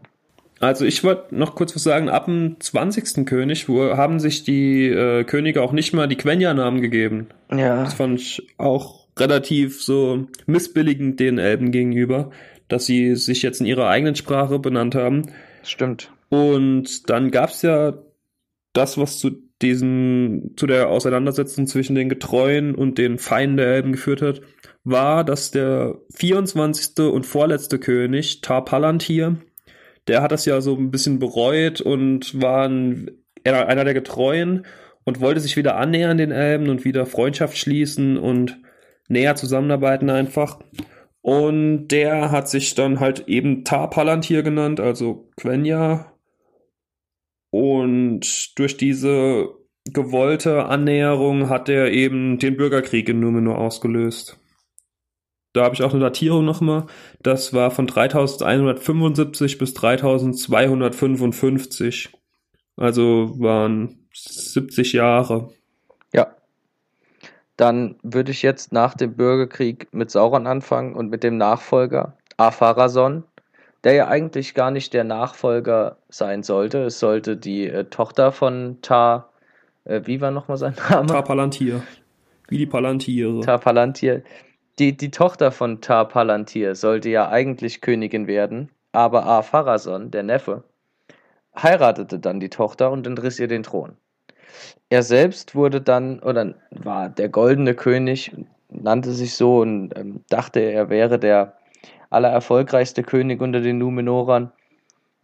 Also 0.59 0.85
ich 0.85 1.03
wollte 1.03 1.35
noch 1.35 1.55
kurz 1.55 1.75
was 1.75 1.83
sagen, 1.83 2.09
ab 2.09 2.25
dem 2.25 2.57
20. 2.59 3.25
König 3.25 3.69
wo 3.69 3.95
haben 3.95 4.19
sich 4.19 4.43
die 4.43 4.87
äh, 4.87 5.23
Könige 5.23 5.61
auch 5.61 5.71
nicht 5.71 5.93
mal 5.93 6.07
die 6.07 6.17
Quenya-Namen 6.17 6.81
gegeben. 6.81 7.27
Ja. 7.51 7.83
Das 7.83 7.93
fand 7.93 8.19
ich 8.19 8.47
auch 8.57 9.07
relativ 9.17 9.81
so 9.81 10.27
missbilligend 10.45 11.19
den 11.19 11.37
Elben 11.37 11.71
gegenüber, 11.71 12.31
dass 12.67 12.85
sie 12.85 13.15
sich 13.15 13.41
jetzt 13.41 13.61
in 13.61 13.67
ihrer 13.67 13.87
eigenen 13.87 14.15
Sprache 14.15 14.59
benannt 14.59 14.95
haben. 14.95 15.31
Stimmt. 15.63 16.11
Und 16.29 17.09
dann 17.09 17.31
gab 17.31 17.49
es 17.49 17.61
ja 17.61 17.93
das, 18.73 18.97
was 18.97 19.19
zu 19.19 19.31
diesen, 19.61 20.53
zu 20.55 20.67
der 20.67 20.89
Auseinandersetzung 20.89 21.67
zwischen 21.67 21.95
den 21.95 22.07
Getreuen 22.09 22.75
und 22.75 22.97
den 22.97 23.17
Feinden 23.17 23.57
der 23.57 23.67
Elben 23.67 23.91
geführt 23.91 24.21
hat, 24.21 24.41
war, 24.83 25.23
dass 25.23 25.51
der 25.51 25.99
24. 26.15 26.99
und 27.11 27.25
vorletzte 27.25 27.77
König, 27.79 28.41
Tar 28.41 28.63
Palantir, 28.63 29.37
der 30.09 30.21
hat 30.21 30.31
das 30.31 30.45
ja 30.45 30.59
so 30.59 30.75
ein 30.75 30.91
bisschen 30.91 31.19
bereut 31.19 31.81
und 31.81 32.41
war 32.41 32.67
ein, 32.67 33.11
einer 33.45 33.85
der 33.85 33.93
Getreuen 33.93 34.65
und 35.05 35.21
wollte 35.21 35.39
sich 35.39 35.55
wieder 35.55 35.77
annähern 35.77 36.17
den 36.17 36.31
Elben 36.31 36.69
und 36.69 36.83
wieder 36.83 37.05
Freundschaft 37.05 37.57
schließen 37.57 38.17
und 38.17 38.59
näher 39.07 39.35
zusammenarbeiten 39.35 40.09
einfach. 40.09 40.59
Und 41.21 41.89
der 41.89 42.31
hat 42.31 42.49
sich 42.49 42.75
dann 42.75 42.99
halt 42.99 43.27
eben 43.27 43.63
Tar 43.63 43.89
Palantir 43.89 44.41
genannt, 44.41 44.79
also 44.79 45.29
Quenya. 45.37 46.13
Und 47.51 48.57
durch 48.57 48.77
diese 48.77 49.49
gewollte 49.85 50.65
Annäherung 50.65 51.49
hat 51.49 51.69
er 51.69 51.91
eben 51.91 52.39
den 52.39 52.57
Bürgerkrieg 52.57 53.09
in 53.09 53.19
Numenor 53.19 53.57
ausgelöst. 53.57 54.38
Da 55.53 55.63
habe 55.63 55.73
ich 55.73 55.83
auch 55.83 55.91
eine 55.91 56.01
Datierung 56.01 56.45
nochmal. 56.45 56.85
Das 57.23 57.53
war 57.53 57.71
von 57.71 57.87
3175 57.87 59.57
bis 59.57 59.73
3255. 59.73 62.09
Also 62.77 63.33
waren 63.39 64.07
70 64.13 64.93
Jahre. 64.93 65.49
Ja. 66.13 66.35
Dann 67.57 67.95
würde 68.03 68.31
ich 68.31 68.41
jetzt 68.41 68.71
nach 68.71 68.93
dem 68.93 69.15
Bürgerkrieg 69.15 69.87
mit 69.91 70.11
Sauron 70.11 70.47
anfangen 70.47 70.95
und 70.95 71.09
mit 71.09 71.23
dem 71.23 71.37
Nachfolger 71.37 72.15
Apharason, 72.37 73.25
der 73.83 73.93
ja 73.93 74.07
eigentlich 74.07 74.53
gar 74.53 74.71
nicht 74.71 74.93
der 74.93 75.03
Nachfolger 75.03 75.97
sein 76.09 76.43
sollte. 76.43 76.83
Es 76.83 76.99
sollte 76.99 77.35
die 77.35 77.67
äh, 77.67 77.85
Tochter 77.85 78.31
von 78.31 78.77
Tar, 78.81 79.29
äh, 79.83 80.01
wie 80.05 80.21
war 80.21 80.31
nochmal 80.31 80.57
sein 80.57 80.75
Name? 80.89 81.07
Tar 81.07 81.23
Palantir. 81.23 81.83
Wie 82.47 82.59
die 82.59 82.65
Palantiere. 82.65 83.41
Tar 83.41 83.59
Palantir. 83.59 84.23
Die, 84.79 84.95
die 84.95 85.11
Tochter 85.11 85.51
von 85.51 85.81
Tar 85.81 86.07
Palantir 86.07 86.73
sollte 86.73 87.09
ja 87.09 87.27
eigentlich 87.27 87.81
Königin 87.81 88.27
werden, 88.27 88.69
aber 88.93 89.25
Apharason, 89.25 90.09
der 90.09 90.23
Neffe, 90.23 90.63
heiratete 91.61 92.17
dann 92.17 92.39
die 92.39 92.49
Tochter 92.49 92.89
und 92.89 93.05
entriss 93.05 93.39
ihr 93.39 93.49
den 93.49 93.63
Thron. 93.63 93.97
Er 94.89 95.03
selbst 95.03 95.53
wurde 95.53 95.81
dann, 95.81 96.19
oder 96.21 96.55
war 96.71 97.09
der 97.09 97.27
goldene 97.27 97.75
König, 97.75 98.31
nannte 98.69 99.11
sich 99.11 99.35
so 99.35 99.59
und 99.59 99.97
ähm, 99.97 100.23
dachte, 100.29 100.61
er 100.61 100.89
wäre 100.89 101.19
der 101.19 101.57
allererfolgreichste 102.09 103.03
König 103.03 103.41
unter 103.41 103.59
den 103.59 103.79
Numenorern, 103.79 104.51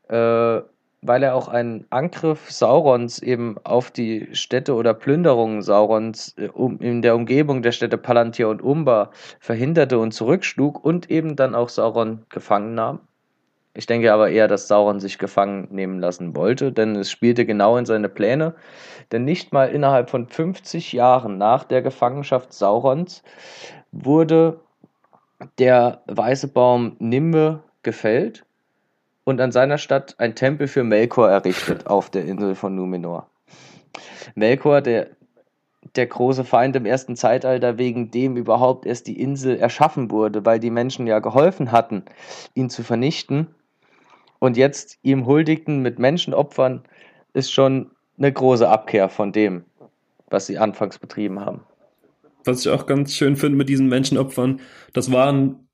äh, 0.09 0.61
weil 1.07 1.23
er 1.23 1.35
auch 1.35 1.47
einen 1.47 1.85
Angriff 1.89 2.51
Saurons 2.51 3.19
eben 3.19 3.57
auf 3.63 3.91
die 3.91 4.27
Städte 4.33 4.73
oder 4.73 4.93
Plünderungen 4.93 5.61
Saurons 5.61 6.35
äh, 6.37 6.49
in 6.79 7.01
der 7.01 7.15
Umgebung 7.15 7.61
der 7.61 7.71
Städte 7.71 7.97
Palantir 7.97 8.49
und 8.49 8.61
Umbar 8.61 9.11
verhinderte 9.39 9.99
und 9.99 10.11
zurückschlug 10.13 10.83
und 10.83 11.09
eben 11.09 11.35
dann 11.35 11.55
auch 11.55 11.69
Sauron 11.69 12.25
gefangen 12.29 12.75
nahm. 12.75 12.99
Ich 13.73 13.87
denke 13.87 14.13
aber 14.13 14.29
eher, 14.29 14.47
dass 14.47 14.69
Sauron 14.69 15.01
sich 15.01 15.17
gefangen 15.17 15.67
nehmen 15.69 15.99
lassen 15.99 16.35
wollte, 16.35 16.71
denn 16.71 16.95
es 16.95 17.11
spielte 17.11 17.45
genau 17.45 17.75
in 17.75 17.85
seine 17.85 18.07
Pläne. 18.07 18.55
Denn 19.11 19.25
nicht 19.25 19.51
mal 19.51 19.69
innerhalb 19.69 20.09
von 20.09 20.27
50 20.27 20.93
Jahren 20.93 21.37
nach 21.37 21.65
der 21.65 21.81
Gefangenschaft 21.81 22.53
Saurons 22.53 23.21
wurde 23.91 24.61
der 25.59 26.03
weiße 26.07 26.47
Baum 26.47 26.95
Nimbe 26.99 27.63
gefällt 27.83 28.44
und 29.25 29.41
an 29.41 29.51
seiner 29.51 29.77
Stadt 29.77 30.15
ein 30.17 30.35
Tempel 30.35 30.67
für 30.67 30.85
Melkor 30.85 31.29
errichtet 31.29 31.87
auf 31.87 32.09
der 32.09 32.23
Insel 32.23 32.55
von 32.55 32.73
Numenor. 32.73 33.29
Melkor, 34.35 34.81
der, 34.81 35.07
der 35.95 36.07
große 36.07 36.45
Feind 36.45 36.77
im 36.77 36.85
ersten 36.85 37.17
Zeitalter, 37.17 37.77
wegen 37.77 38.11
dem 38.11 38.37
überhaupt 38.37 38.85
erst 38.85 39.07
die 39.07 39.19
Insel 39.19 39.57
erschaffen 39.57 40.09
wurde, 40.09 40.45
weil 40.45 40.59
die 40.59 40.71
Menschen 40.71 41.07
ja 41.07 41.19
geholfen 41.19 41.73
hatten, 41.73 42.05
ihn 42.53 42.69
zu 42.69 42.83
vernichten, 42.83 43.53
und 44.39 44.57
jetzt 44.57 44.99
ihm 45.01 45.25
huldigten 45.25 45.81
mit 45.81 45.99
Menschenopfern, 45.99 46.83
ist 47.33 47.51
schon 47.51 47.91
eine 48.17 48.31
große 48.31 48.67
Abkehr 48.67 49.09
von 49.09 49.31
dem, 49.31 49.65
was 50.29 50.45
sie 50.47 50.57
anfangs 50.57 50.99
betrieben 50.99 51.39
haben. 51.39 51.61
Was 52.43 52.65
ich 52.65 52.71
auch 52.71 52.85
ganz 52.85 53.13
schön 53.13 53.35
finde 53.35 53.57
mit 53.57 53.69
diesen 53.69 53.87
Menschenopfern, 53.87 54.59
das 54.93 55.11
waren 55.11 55.64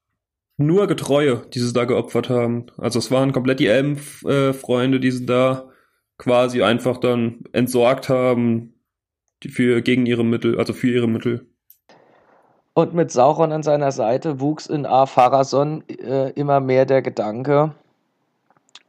nur 0.66 0.88
Getreue, 0.88 1.44
die 1.54 1.60
sie 1.60 1.74
da 1.74 1.86
geopfert 1.86 2.30
haben. 2.30 2.68
Also 2.78 3.00
es 3.00 3.12
waren 3.12 3.32
komplett 3.32 3.60
die 3.60 3.68
Elbenfreunde, 3.68 5.00
die 5.00 5.12
sie 5.12 5.26
da 5.26 5.70
quasi 6.18 6.62
einfach 6.62 6.98
dann 6.98 7.44
entsorgt 7.52 8.10
haben 8.10 8.74
für 9.48 9.82
gegen 9.82 10.06
ihre 10.06 10.24
Mittel, 10.24 10.60
also 10.60 10.74
für 10.74 10.90
ihre 10.90 11.08
Mittel. 11.08 11.48
Und 12.74 12.94
mit 12.94 13.12
Sauron 13.12 13.52
an 13.52 13.64
seiner 13.64 13.92
Seite 13.92 14.40
wuchs 14.40 14.68
in 14.68 14.86
Ar-Pharason 14.86 15.84
äh, 15.90 16.30
immer 16.32 16.60
mehr 16.60 16.86
der 16.86 17.02
Gedanke, 17.02 17.76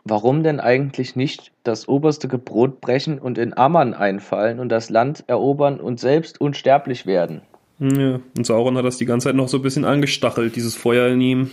Warum 0.04 0.42
denn 0.42 0.58
eigentlich 0.58 1.14
nicht 1.14 1.52
das 1.62 1.87
oberste 1.87 2.26
Gebot 2.26 2.80
brechen 2.80 3.20
und 3.20 3.38
in 3.38 3.56
Amman 3.56 3.94
einfallen 3.94 4.58
und 4.58 4.68
das 4.68 4.90
Land 4.90 5.22
erobern 5.28 5.78
und 5.78 6.00
selbst 6.00 6.40
unsterblich 6.40 7.06
werden? 7.06 7.42
Ja, 7.82 8.20
und 8.36 8.46
Sauron 8.46 8.76
hat 8.76 8.84
das 8.84 8.98
die 8.98 9.06
ganze 9.06 9.28
Zeit 9.28 9.34
noch 9.34 9.48
so 9.48 9.56
ein 9.56 9.62
bisschen 9.62 9.84
angestachelt, 9.84 10.54
dieses 10.54 10.76
Feuer 10.76 11.08
in 11.08 11.20
ihm. 11.20 11.50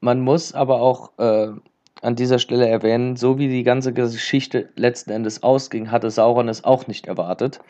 Man 0.00 0.20
muss 0.20 0.52
aber 0.52 0.80
auch 0.80 1.12
äh, 1.18 1.52
an 2.02 2.16
dieser 2.16 2.40
Stelle 2.40 2.68
erwähnen, 2.68 3.14
so 3.14 3.38
wie 3.38 3.46
die 3.46 3.62
ganze 3.62 3.92
Geschichte 3.92 4.70
letzten 4.74 5.12
Endes 5.12 5.44
ausging, 5.44 5.92
hatte 5.92 6.10
Sauron 6.10 6.48
es 6.48 6.64
auch 6.64 6.88
nicht 6.88 7.06
erwartet. 7.06 7.60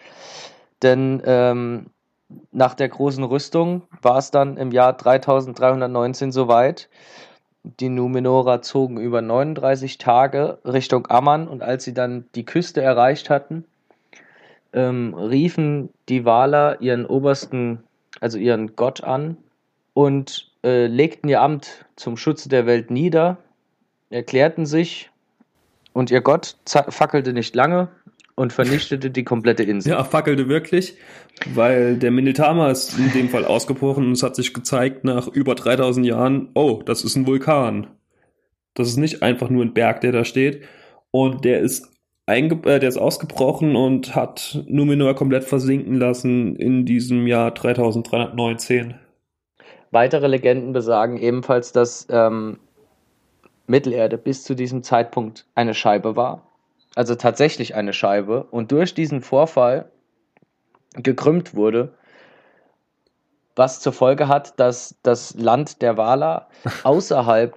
Denn 0.83 1.21
ähm, 1.27 1.91
nach 2.53 2.73
der 2.73 2.89
großen 2.89 3.25
Rüstung 3.25 3.83
war 4.01 4.17
es 4.17 4.31
dann 4.31 4.57
im 4.57 4.73
Jahr 4.73 4.95
3319 4.95 6.33
soweit. 6.33 6.89
Die 7.65 7.91
Numenorer 7.91 8.63
zogen 8.63 8.97
über 8.97 9.21
39 9.21 9.99
Tage 9.99 10.59
Richtung 10.65 11.07
Amman 11.11 11.49
und 11.49 11.63
als 11.63 11.85
sie 11.85 11.93
dann 11.93 12.25
die 12.35 12.47
Küste 12.47 12.81
erreicht 12.81 13.29
hatten, 13.29 13.67
ähm, 14.73 15.15
riefen 15.15 15.91
die 16.09 16.25
Waler 16.25 16.81
ihren 16.81 17.07
obersten, 17.07 17.83
also 18.21 18.39
ihren 18.39 18.77
Gott 18.77 19.03
an 19.03 19.37
und 19.95 20.51
äh, 20.65 20.87
legten 20.87 21.29
ihr 21.29 21.41
Amt 21.41 21.87
zum 21.97 22.17
Schutze 22.17 22.49
der 22.49 22.67
Welt 22.67 22.91
nieder, 22.91 23.39
erklärten 24.11 24.67
sich 24.67 25.11
und 25.93 26.11
ihr 26.11 26.21
Gott 26.21 26.57
fackelte 26.67 27.33
nicht 27.33 27.55
lange 27.55 27.89
und 28.41 28.53
vernichtete 28.53 29.11
die 29.11 29.25
komplette 29.25 29.65
Insel. 29.65 29.91
Ja, 29.91 30.05
fackelte 30.05 30.49
wirklich, 30.49 30.97
weil 31.53 31.97
der 31.97 32.11
Minitama 32.11 32.71
ist 32.71 32.99
in 32.99 33.13
dem 33.13 33.29
Fall 33.29 33.45
ausgebrochen 33.45 34.07
und 34.07 34.13
es 34.13 34.23
hat 34.23 34.35
sich 34.35 34.55
gezeigt 34.55 35.05
nach 35.05 35.29
über 35.29 35.55
3000 35.55 36.07
Jahren, 36.07 36.49
oh, 36.55 36.83
das 36.85 37.05
ist 37.05 37.17
ein 37.17 37.27
Vulkan. 37.27 37.89
Das 38.75 38.89
ist 38.89 38.97
nicht 38.97 39.23
einfach 39.23 39.51
nur 39.51 39.63
ein 39.63 39.75
Berg, 39.75 40.01
der 40.01 40.13
da 40.13 40.25
steht. 40.25 40.63
Und 41.11 41.45
der 41.45 41.61
ist, 41.61 41.90
einge 42.31 42.55
äh, 42.65 42.79
der 42.79 42.89
ist 42.89 42.99
ausgebrochen 42.99 43.77
und 43.77 44.15
hat 44.15 44.63
Numenor 44.67 45.15
komplett 45.15 45.45
versinken 45.45 45.95
lassen 45.95 46.57
in 46.57 46.85
diesem 46.87 47.27
Jahr 47.27 47.51
3319. 47.51 48.95
Weitere 49.91 50.29
Legenden 50.29 50.73
besagen 50.73 51.19
ebenfalls, 51.19 51.73
dass 51.73 52.07
ähm, 52.11 52.59
Mittelerde 53.67 54.19
bis 54.19 54.45
zu 54.45 54.55
diesem 54.55 54.83
Zeitpunkt 54.83 55.47
eine 55.55 55.75
Scheibe 55.75 56.17
war 56.17 56.43
also 56.95 57.15
tatsächlich 57.15 57.75
eine 57.75 57.93
Scheibe, 57.93 58.45
und 58.45 58.73
durch 58.73 58.95
diesen 58.95 59.21
Vorfall 59.21 59.91
gekrümmt 60.95 61.55
wurde, 61.55 61.95
was 63.55 63.81
zur 63.81 63.93
Folge 63.93 64.29
hat, 64.29 64.59
dass 64.59 64.97
das 65.03 65.35
Land 65.35 65.83
der 65.83 65.97
Wala 65.97 66.49
außerhalb 66.83 67.57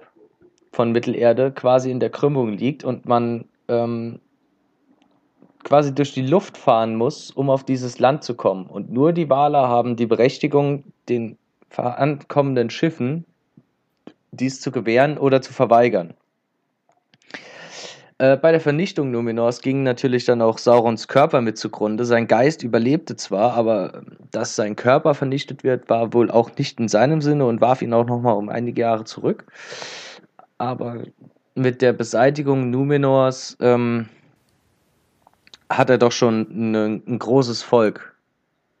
von 0.72 0.92
Mittelerde 0.92 1.52
quasi 1.52 1.90
in 1.90 2.00
der 2.00 2.10
Krümmung 2.10 2.52
liegt 2.52 2.84
und 2.84 3.06
man 3.06 3.46
ähm, 3.68 4.20
quasi 5.64 5.94
durch 5.94 6.12
die 6.12 6.26
Luft 6.26 6.56
fahren 6.56 6.96
muss, 6.96 7.30
um 7.30 7.50
auf 7.50 7.64
dieses 7.64 7.98
Land 7.98 8.22
zu 8.22 8.34
kommen. 8.34 8.66
Und 8.66 8.92
nur 8.92 9.12
die 9.12 9.28
Wala 9.30 9.68
haben 9.68 9.96
die 9.96 10.06
Berechtigung, 10.06 10.84
den 11.08 11.36
ankommenden 11.76 12.70
Schiffen 12.70 13.24
dies 14.30 14.60
zu 14.60 14.70
gewähren 14.70 15.18
oder 15.18 15.42
zu 15.42 15.52
verweigern. 15.52 16.14
Äh, 18.18 18.36
bei 18.36 18.52
der 18.52 18.60
Vernichtung 18.60 19.10
Numenors 19.10 19.60
ging 19.60 19.82
natürlich 19.82 20.24
dann 20.24 20.40
auch 20.40 20.58
Saurons 20.58 21.08
Körper 21.08 21.40
mit 21.40 21.58
zugrunde. 21.58 22.04
Sein 22.04 22.28
Geist 22.28 22.62
überlebte 22.62 23.16
zwar, 23.16 23.54
aber 23.54 24.02
dass 24.30 24.54
sein 24.54 24.76
Körper 24.76 25.14
vernichtet 25.14 25.64
wird, 25.64 25.88
war 25.90 26.12
wohl 26.12 26.30
auch 26.30 26.50
nicht 26.56 26.78
in 26.78 26.88
seinem 26.88 27.20
Sinne 27.20 27.46
und 27.46 27.60
warf 27.60 27.82
ihn 27.82 27.92
auch 27.92 28.06
nochmal 28.06 28.36
um 28.36 28.48
einige 28.48 28.82
Jahre 28.82 29.04
zurück. 29.04 29.46
Aber 30.58 31.02
mit 31.56 31.82
der 31.82 31.92
Beseitigung 31.92 32.70
Numenors 32.70 33.56
ähm, 33.60 34.08
hat 35.70 35.90
er 35.90 35.98
doch 35.98 36.12
schon 36.12 36.46
eine, 36.50 37.02
ein 37.06 37.18
großes 37.18 37.62
Volk 37.62 38.16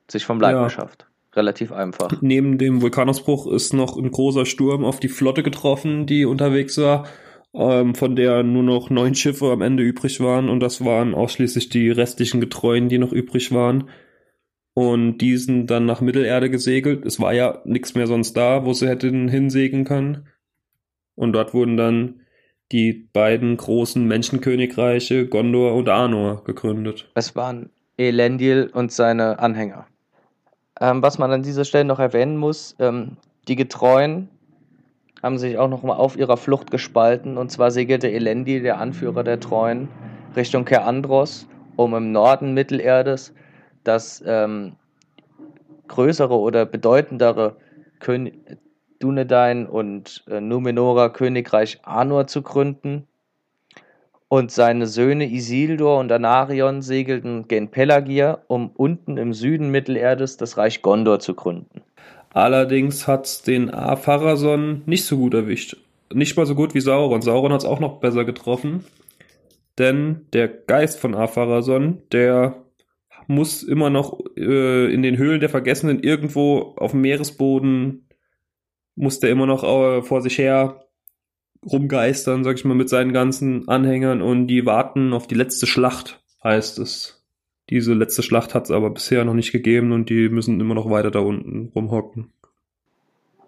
sich 0.08 0.24
vom 0.24 0.40
Leib 0.40 0.56
ja. 0.56 0.64
geschafft. 0.64 1.06
Relativ 1.34 1.72
einfach. 1.72 2.20
Neben 2.20 2.58
dem 2.58 2.80
Vulkanausbruch 2.80 3.48
ist 3.48 3.72
noch 3.72 3.96
ein 3.96 4.10
großer 4.10 4.46
Sturm 4.46 4.84
auf 4.84 5.00
die 5.00 5.08
Flotte 5.08 5.42
getroffen, 5.42 6.06
die 6.06 6.24
unterwegs 6.24 6.78
war 6.78 7.06
ähm, 7.54 7.94
von 7.94 8.16
der 8.16 8.42
nur 8.42 8.62
noch 8.62 8.90
neun 8.90 9.14
Schiffe 9.14 9.50
am 9.50 9.62
Ende 9.62 9.82
übrig 9.82 10.20
waren 10.20 10.48
und 10.48 10.60
das 10.60 10.84
waren 10.84 11.14
ausschließlich 11.14 11.68
die 11.68 11.90
restlichen 11.90 12.40
Getreuen, 12.40 12.88
die 12.88 12.98
noch 12.98 13.12
übrig 13.12 13.52
waren. 13.52 13.88
Und 14.74 15.18
die 15.18 15.36
sind 15.36 15.68
dann 15.68 15.86
nach 15.86 16.00
Mittelerde 16.00 16.50
gesegelt. 16.50 17.06
Es 17.06 17.20
war 17.20 17.32
ja 17.32 17.62
nichts 17.64 17.94
mehr 17.94 18.08
sonst 18.08 18.36
da, 18.36 18.64
wo 18.64 18.72
sie 18.72 18.88
hätten 18.88 19.28
hinsegeln 19.28 19.84
können. 19.84 20.26
Und 21.14 21.32
dort 21.32 21.54
wurden 21.54 21.76
dann 21.76 22.22
die 22.74 23.08
beiden 23.12 23.56
großen 23.56 24.04
Menschenkönigreiche 24.04 25.28
Gondor 25.28 25.76
und 25.76 25.88
Arnor 25.88 26.42
gegründet. 26.42 27.08
Es 27.14 27.36
waren 27.36 27.70
Elendil 27.96 28.68
und 28.74 28.90
seine 28.90 29.38
Anhänger. 29.38 29.86
Ähm, 30.80 31.00
was 31.00 31.16
man 31.16 31.30
an 31.30 31.44
dieser 31.44 31.64
Stelle 31.64 31.84
noch 31.84 32.00
erwähnen 32.00 32.36
muss, 32.36 32.74
ähm, 32.80 33.16
die 33.46 33.54
Getreuen 33.54 34.28
haben 35.22 35.38
sich 35.38 35.56
auch 35.56 35.68
noch 35.68 35.84
mal 35.84 35.94
auf 35.94 36.16
ihrer 36.16 36.36
Flucht 36.36 36.72
gespalten. 36.72 37.38
Und 37.38 37.52
zwar 37.52 37.70
segelte 37.70 38.10
Elendi, 38.10 38.60
der 38.60 38.80
Anführer 38.80 39.22
der 39.22 39.38
Treuen, 39.38 39.88
Richtung 40.34 40.64
Kerandros, 40.64 41.46
um 41.76 41.94
im 41.94 42.10
Norden 42.10 42.54
Mittelerdes 42.54 43.32
das 43.84 44.20
ähm, 44.26 44.72
größere 45.86 46.36
oder 46.36 46.66
bedeutendere 46.66 47.54
König 48.00 48.34
Dunedain 49.04 49.66
und 49.66 50.24
äh, 50.30 50.40
Numenora 50.40 51.10
Königreich 51.10 51.80
Anor 51.82 52.26
zu 52.26 52.40
gründen. 52.40 53.06
Und 54.28 54.50
seine 54.50 54.86
Söhne 54.86 55.30
Isildur 55.30 55.98
und 55.98 56.10
Anarion 56.10 56.80
segelten 56.80 57.46
gen 57.46 57.68
Pelagir, 57.68 58.44
um 58.48 58.70
unten 58.70 59.18
im 59.18 59.34
Süden 59.34 59.70
Mittelerdes 59.70 60.38
das 60.38 60.56
Reich 60.56 60.80
Gondor 60.80 61.20
zu 61.20 61.34
gründen. 61.34 61.82
Allerdings 62.30 63.06
hat 63.06 63.46
den 63.46 63.68
A-Pharason 63.72 64.82
nicht 64.86 65.04
so 65.04 65.18
gut 65.18 65.34
erwischt. 65.34 65.76
Nicht 66.12 66.38
mal 66.38 66.46
so 66.46 66.54
gut 66.54 66.74
wie 66.74 66.80
Sauron. 66.80 67.20
Sauron 67.20 67.52
hat 67.52 67.60
es 67.60 67.66
auch 67.66 67.80
noch 67.80 68.00
besser 68.00 68.24
getroffen. 68.24 68.84
Denn 69.78 70.22
der 70.32 70.48
Geist 70.48 70.98
von 70.98 71.14
A-Pharason, 71.14 72.00
der 72.10 72.56
muss 73.26 73.62
immer 73.62 73.90
noch 73.90 74.18
äh, 74.36 74.92
in 74.92 75.02
den 75.02 75.18
Höhlen 75.18 75.40
der 75.40 75.48
Vergessenen 75.50 76.00
irgendwo 76.00 76.74
auf 76.76 76.92
dem 76.92 77.02
Meeresboden, 77.02 78.03
muss 78.96 79.20
der 79.20 79.30
immer 79.30 79.46
noch 79.46 79.64
äh, 79.64 80.02
vor 80.02 80.22
sich 80.22 80.38
her 80.38 80.84
rumgeistern, 81.64 82.44
sag 82.44 82.56
ich 82.56 82.64
mal, 82.64 82.74
mit 82.74 82.88
seinen 82.88 83.12
ganzen 83.12 83.68
Anhängern 83.68 84.22
und 84.22 84.46
die 84.48 84.66
warten 84.66 85.12
auf 85.12 85.26
die 85.26 85.34
letzte 85.34 85.66
Schlacht, 85.66 86.22
heißt 86.42 86.78
es. 86.78 87.24
Diese 87.70 87.94
letzte 87.94 88.22
Schlacht 88.22 88.54
hat 88.54 88.64
es 88.64 88.70
aber 88.70 88.90
bisher 88.90 89.24
noch 89.24 89.34
nicht 89.34 89.52
gegeben 89.52 89.92
und 89.92 90.10
die 90.10 90.28
müssen 90.28 90.60
immer 90.60 90.74
noch 90.74 90.90
weiter 90.90 91.10
da 91.10 91.20
unten 91.20 91.72
rumhocken. 91.74 92.32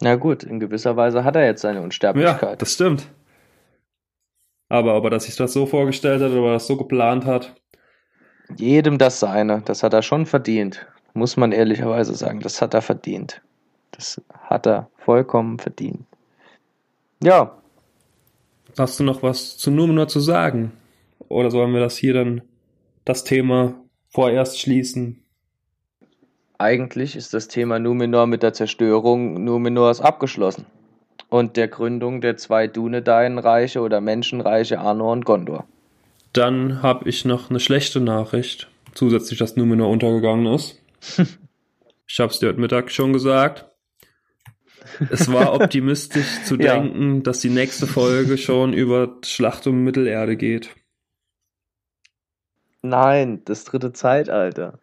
Na 0.00 0.16
gut, 0.16 0.42
in 0.42 0.60
gewisser 0.60 0.96
Weise 0.96 1.24
hat 1.24 1.36
er 1.36 1.44
jetzt 1.44 1.62
seine 1.62 1.82
Unsterblichkeit. 1.82 2.42
Ja, 2.50 2.56
das 2.56 2.72
stimmt. 2.72 3.08
Aber 4.68 4.96
ob 4.96 5.04
er 5.10 5.20
sich 5.20 5.36
das 5.36 5.52
so 5.52 5.66
vorgestellt 5.66 6.22
hat 6.22 6.32
oder 6.32 6.54
das 6.54 6.66
so 6.66 6.76
geplant 6.76 7.24
hat. 7.24 7.54
Jedem 8.56 8.98
das 8.98 9.20
seine. 9.20 9.62
Das 9.64 9.82
hat 9.82 9.92
er 9.92 10.02
schon 10.02 10.26
verdient. 10.26 10.86
Muss 11.14 11.36
man 11.36 11.52
ehrlicherweise 11.52 12.14
sagen. 12.14 12.40
Das 12.40 12.60
hat 12.60 12.74
er 12.74 12.82
verdient. 12.82 13.42
Das 13.96 14.20
hat 14.32 14.66
er 14.66 14.90
vollkommen 14.98 15.58
verdient. 15.58 16.04
Ja. 17.22 17.56
Hast 18.78 19.00
du 19.00 19.04
noch 19.04 19.22
was 19.22 19.56
zu 19.56 19.70
Numenor 19.70 20.08
zu 20.08 20.20
sagen? 20.20 20.72
Oder 21.28 21.50
sollen 21.50 21.72
wir 21.72 21.80
das 21.80 21.96
hier 21.96 22.14
dann, 22.14 22.42
das 23.04 23.24
Thema 23.24 23.74
vorerst 24.16 24.60
schließen. 24.60 25.22
Eigentlich 26.58 27.16
ist 27.16 27.34
das 27.34 27.48
Thema 27.48 27.78
Numenor 27.78 28.26
mit 28.26 28.42
der 28.42 28.54
Zerstörung 28.54 29.44
Numenors 29.44 30.00
abgeschlossen 30.00 30.64
und 31.28 31.58
der 31.58 31.68
Gründung 31.68 32.22
der 32.22 32.38
zwei 32.38 32.66
Dunedain-Reiche 32.66 33.80
oder 33.80 34.00
Menschenreiche 34.00 34.78
Arnor 34.78 35.12
und 35.12 35.26
Gondor. 35.26 35.66
Dann 36.32 36.82
habe 36.82 37.08
ich 37.08 37.26
noch 37.26 37.50
eine 37.50 37.60
schlechte 37.60 38.00
Nachricht, 38.00 38.70
zusätzlich, 38.94 39.38
dass 39.38 39.56
Numenor 39.56 39.90
untergegangen 39.90 40.46
ist. 40.46 40.80
ich 42.06 42.18
habe 42.18 42.32
es 42.32 42.38
dir 42.38 42.48
heute 42.48 42.60
Mittag 42.60 42.90
schon 42.90 43.12
gesagt. 43.12 43.66
Es 45.10 45.30
war 45.32 45.54
optimistisch 45.54 46.42
zu 46.44 46.56
denken, 46.58 47.16
ja. 47.16 47.22
dass 47.22 47.40
die 47.40 47.50
nächste 47.50 47.86
Folge 47.86 48.38
schon 48.38 48.72
über 48.72 49.16
Schlacht 49.24 49.66
um 49.66 49.82
Mittelerde 49.82 50.36
geht. 50.36 50.70
Nein, 52.82 53.42
das 53.44 53.64
dritte 53.64 53.92
Zeitalter. 53.92 54.78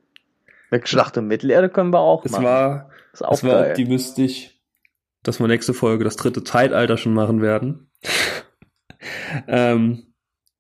Mit 0.72 0.90
Schlacht 0.90 1.18
um 1.18 1.28
Mittelerde 1.28 1.70
können 1.70 1.94
wir 1.94 2.00
auch 2.00 2.26
es 2.26 2.32
machen. 2.32 2.44
War, 2.44 2.90
es 3.14 3.22
war 3.22 3.68
optimistisch, 3.70 4.60
dass 5.22 5.40
wir 5.40 5.48
nächste 5.48 5.74
Folge 5.74 6.04
das 6.04 6.16
dritte 6.16 6.44
Zeitalter 6.44 6.98
schon 6.98 7.14
machen 7.14 7.42
werden. 7.42 7.90
ähm, 9.48 10.13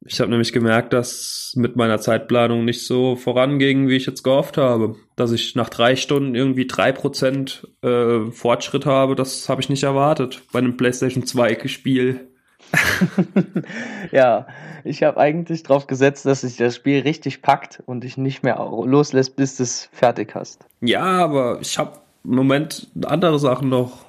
ich 0.06 0.20
habe 0.20 0.30
nämlich 0.30 0.52
gemerkt, 0.52 0.92
dass 0.94 1.54
mit 1.56 1.76
meiner 1.76 2.00
Zeitplanung 2.00 2.66
nicht 2.66 2.86
so 2.86 3.16
voranging, 3.16 3.88
wie 3.88 3.96
ich 3.96 4.06
jetzt 4.06 4.24
gehofft 4.24 4.58
habe. 4.58 4.96
Dass 5.16 5.32
ich 5.32 5.56
nach 5.56 5.70
drei 5.70 5.96
Stunden 5.96 6.36
irgendwie 6.36 6.68
drei 6.68 6.92
Prozent 6.92 7.68
äh, 7.82 8.32
Fortschritt 8.32 8.86
habe, 8.86 9.16
das 9.16 9.48
habe 9.48 9.62
ich 9.62 9.70
nicht 9.70 9.84
erwartet 9.84 10.42
bei 10.52 10.60
einem 10.60 10.78
PlayStation 10.78 11.26
2 11.26 11.68
Spiel. 11.68 12.28
ja, 14.12 14.48
ich 14.84 15.04
habe 15.04 15.20
eigentlich 15.20 15.64
darauf 15.64 15.88
gesetzt, 15.88 16.26
dass 16.26 16.42
sich 16.42 16.58
das 16.58 16.76
Spiel 16.76 17.02
richtig 17.02 17.42
packt 17.42 17.84
und 17.86 18.04
dich 18.04 18.18
nicht 18.18 18.44
mehr 18.44 18.56
loslässt, 18.56 19.36
bis 19.36 19.58
du 19.58 19.64
es 19.64 19.90
fertig 19.92 20.34
hast. 20.36 20.66
Ja, 20.82 21.04
aber 21.04 21.60
ich 21.62 21.78
habe 21.78 22.00
im 22.24 22.36
Moment 22.36 22.88
andere 23.06 23.40
Sachen 23.40 23.70
noch 23.70 24.06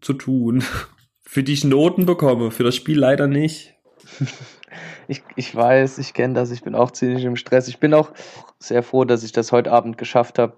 zu 0.00 0.12
tun, 0.14 0.64
für 1.22 1.42
die 1.42 1.52
ich 1.52 1.64
Noten 1.64 2.06
bekomme, 2.06 2.50
für 2.50 2.64
das 2.64 2.74
Spiel 2.74 2.98
leider 2.98 3.26
nicht. 3.26 3.74
ich, 5.08 5.22
ich 5.36 5.54
weiß, 5.54 5.98
ich 5.98 6.14
kenne 6.14 6.34
das, 6.34 6.50
ich 6.50 6.62
bin 6.62 6.74
auch 6.74 6.90
ziemlich 6.90 7.24
im 7.24 7.36
Stress. 7.36 7.68
Ich 7.68 7.78
bin 7.78 7.94
auch 7.94 8.12
sehr 8.58 8.82
froh, 8.82 9.04
dass 9.04 9.22
ich 9.22 9.32
das 9.32 9.52
heute 9.52 9.72
Abend 9.72 9.98
geschafft 9.98 10.38
habe, 10.38 10.54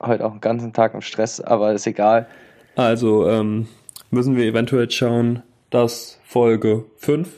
heute 0.00 0.24
auch 0.24 0.32
einen 0.32 0.40
ganzen 0.40 0.72
Tag 0.72 0.94
im 0.94 1.00
Stress, 1.00 1.40
aber 1.40 1.72
ist 1.72 1.86
egal. 1.86 2.26
Also 2.76 3.28
ähm, 3.28 3.68
müssen 4.10 4.36
wir 4.36 4.44
eventuell 4.44 4.90
schauen, 4.90 5.42
dass 5.70 6.20
Folge 6.24 6.84
5, 6.96 7.28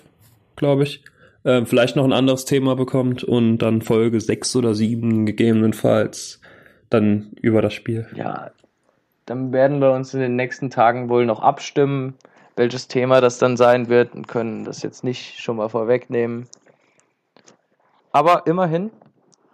glaube 0.57 0.85
ich, 0.85 1.05
äh, 1.45 1.65
vielleicht 1.65 1.97
noch 1.97 2.05
ein 2.05 2.13
anderes 2.13 2.45
Thema 2.45 2.77
bekommt 2.77 3.25
und 3.25 3.59
dann 3.59 3.83
Folge 3.83 4.21
6 4.21 4.57
oder 4.57 4.75
7 4.75 5.27
gegebenenfalls 5.27 6.41
dann 6.91 7.33
über 7.41 7.63
das 7.63 7.75
Spiel. 7.75 8.07
Ja, 8.15 8.51
dann 9.27 9.53
werden 9.53 9.81
wir 9.81 9.93
uns 9.93 10.15
in 10.15 10.21
den 10.21 10.37
nächsten 10.37 10.71
Tagen 10.71 11.09
wohl 11.09 11.27
noch 11.27 11.41
abstimmen, 11.41 12.15
welches 12.57 12.89
Thema 12.89 13.21
das 13.21 13.39
dann 13.39 13.57
sein 13.57 13.89
wird 13.89 14.15
und 14.15 14.29
können 14.29 14.65
das 14.65 14.83
jetzt 14.83 15.05
nicht 15.05 15.41
schon 15.41 15.57
mal 15.57 15.69
vorwegnehmen. 15.69 16.47
Aber 18.13 18.47
immerhin 18.47 18.91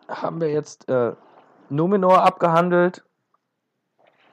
haben 0.08 0.40
wir 0.40 0.50
jetzt 0.50 0.88
äh, 0.88 1.12
Numenor 1.70 2.22
abgehandelt, 2.22 3.02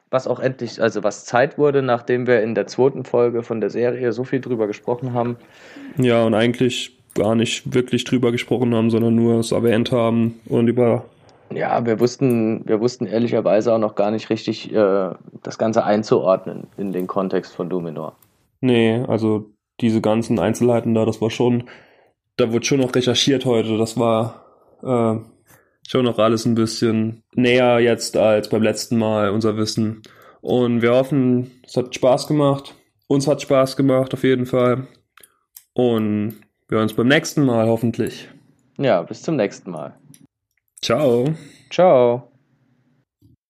was 0.10 0.28
auch 0.28 0.40
endlich, 0.40 0.82
also 0.82 1.04
was 1.04 1.26
Zeit 1.26 1.58
wurde, 1.58 1.82
nachdem 1.82 2.28
wir 2.28 2.42
in 2.42 2.56
der 2.56 2.68
zweiten 2.68 3.06
Folge 3.06 3.44
von 3.44 3.62
der 3.62 3.70
Serie 3.70 4.12
so 4.12 4.24
viel 4.24 4.42
drüber 4.42 4.68
gesprochen 4.68 5.14
haben. 5.14 5.38
Ja, 5.98 6.24
und 6.24 6.34
eigentlich 6.34 6.98
gar 7.14 7.36
nicht 7.36 7.74
wirklich 7.74 8.04
drüber 8.04 8.32
gesprochen 8.32 8.74
haben, 8.76 8.90
sondern 8.90 9.16
nur 9.16 9.40
es 9.40 9.52
erwähnt 9.52 9.92
haben 9.92 10.40
und 10.46 10.68
über. 10.68 11.06
Ja, 11.54 11.86
wir 11.86 12.00
wussten, 12.00 12.68
wir 12.68 12.82
wussten 12.82 13.06
ehrlicherweise 13.06 13.74
auch 13.74 13.80
noch 13.80 13.96
gar 13.96 14.12
nicht 14.12 14.30
richtig 14.30 14.74
äh, 14.74 15.10
das 15.44 15.58
Ganze 15.58 15.84
einzuordnen 15.86 16.68
in 16.78 16.92
den 16.92 17.08
Kontext 17.08 17.56
von 17.56 17.70
Numenor. 17.70 18.16
Nee, 18.62 19.04
also 19.08 19.52
diese 19.82 20.02
ganzen 20.02 20.40
Einzelheiten 20.40 20.94
da, 20.94 21.06
das 21.06 21.22
war 21.22 21.30
schon, 21.30 21.70
da 22.36 22.52
wurde 22.52 22.66
schon 22.66 22.80
noch 22.80 22.96
recherchiert 22.96 23.46
heute. 23.46 23.78
Das 23.78 23.98
war 23.98 24.46
äh, 24.82 25.20
schon 25.88 26.06
noch 26.06 26.20
alles 26.20 26.46
ein 26.46 26.56
bisschen 26.56 27.24
näher 27.34 27.80
jetzt 27.80 28.18
als 28.18 28.50
beim 28.50 28.64
letzten 28.64 28.98
Mal, 28.98 29.30
unser 29.30 29.58
Wissen. 29.58 30.02
Und 30.42 30.82
wir 30.82 30.94
hoffen, 30.94 31.52
es 31.66 31.76
hat 31.78 31.94
Spaß 31.94 32.28
gemacht. 32.28 32.76
Uns 33.08 33.28
hat 33.28 33.42
Spaß 33.42 33.78
gemacht, 33.78 34.14
auf 34.14 34.24
jeden 34.24 34.46
Fall. 34.46 34.88
Und 35.74 36.42
wir 36.68 36.78
hören 36.78 36.84
uns 36.84 36.94
beim 36.94 37.08
nächsten 37.08 37.46
Mal 37.46 37.68
hoffentlich. 37.68 38.28
Ja, 38.78 39.02
bis 39.02 39.22
zum 39.22 39.36
nächsten 39.36 39.72
Mal. 39.72 39.96
Ciao. 40.82 41.34
Ciao. 41.70 42.32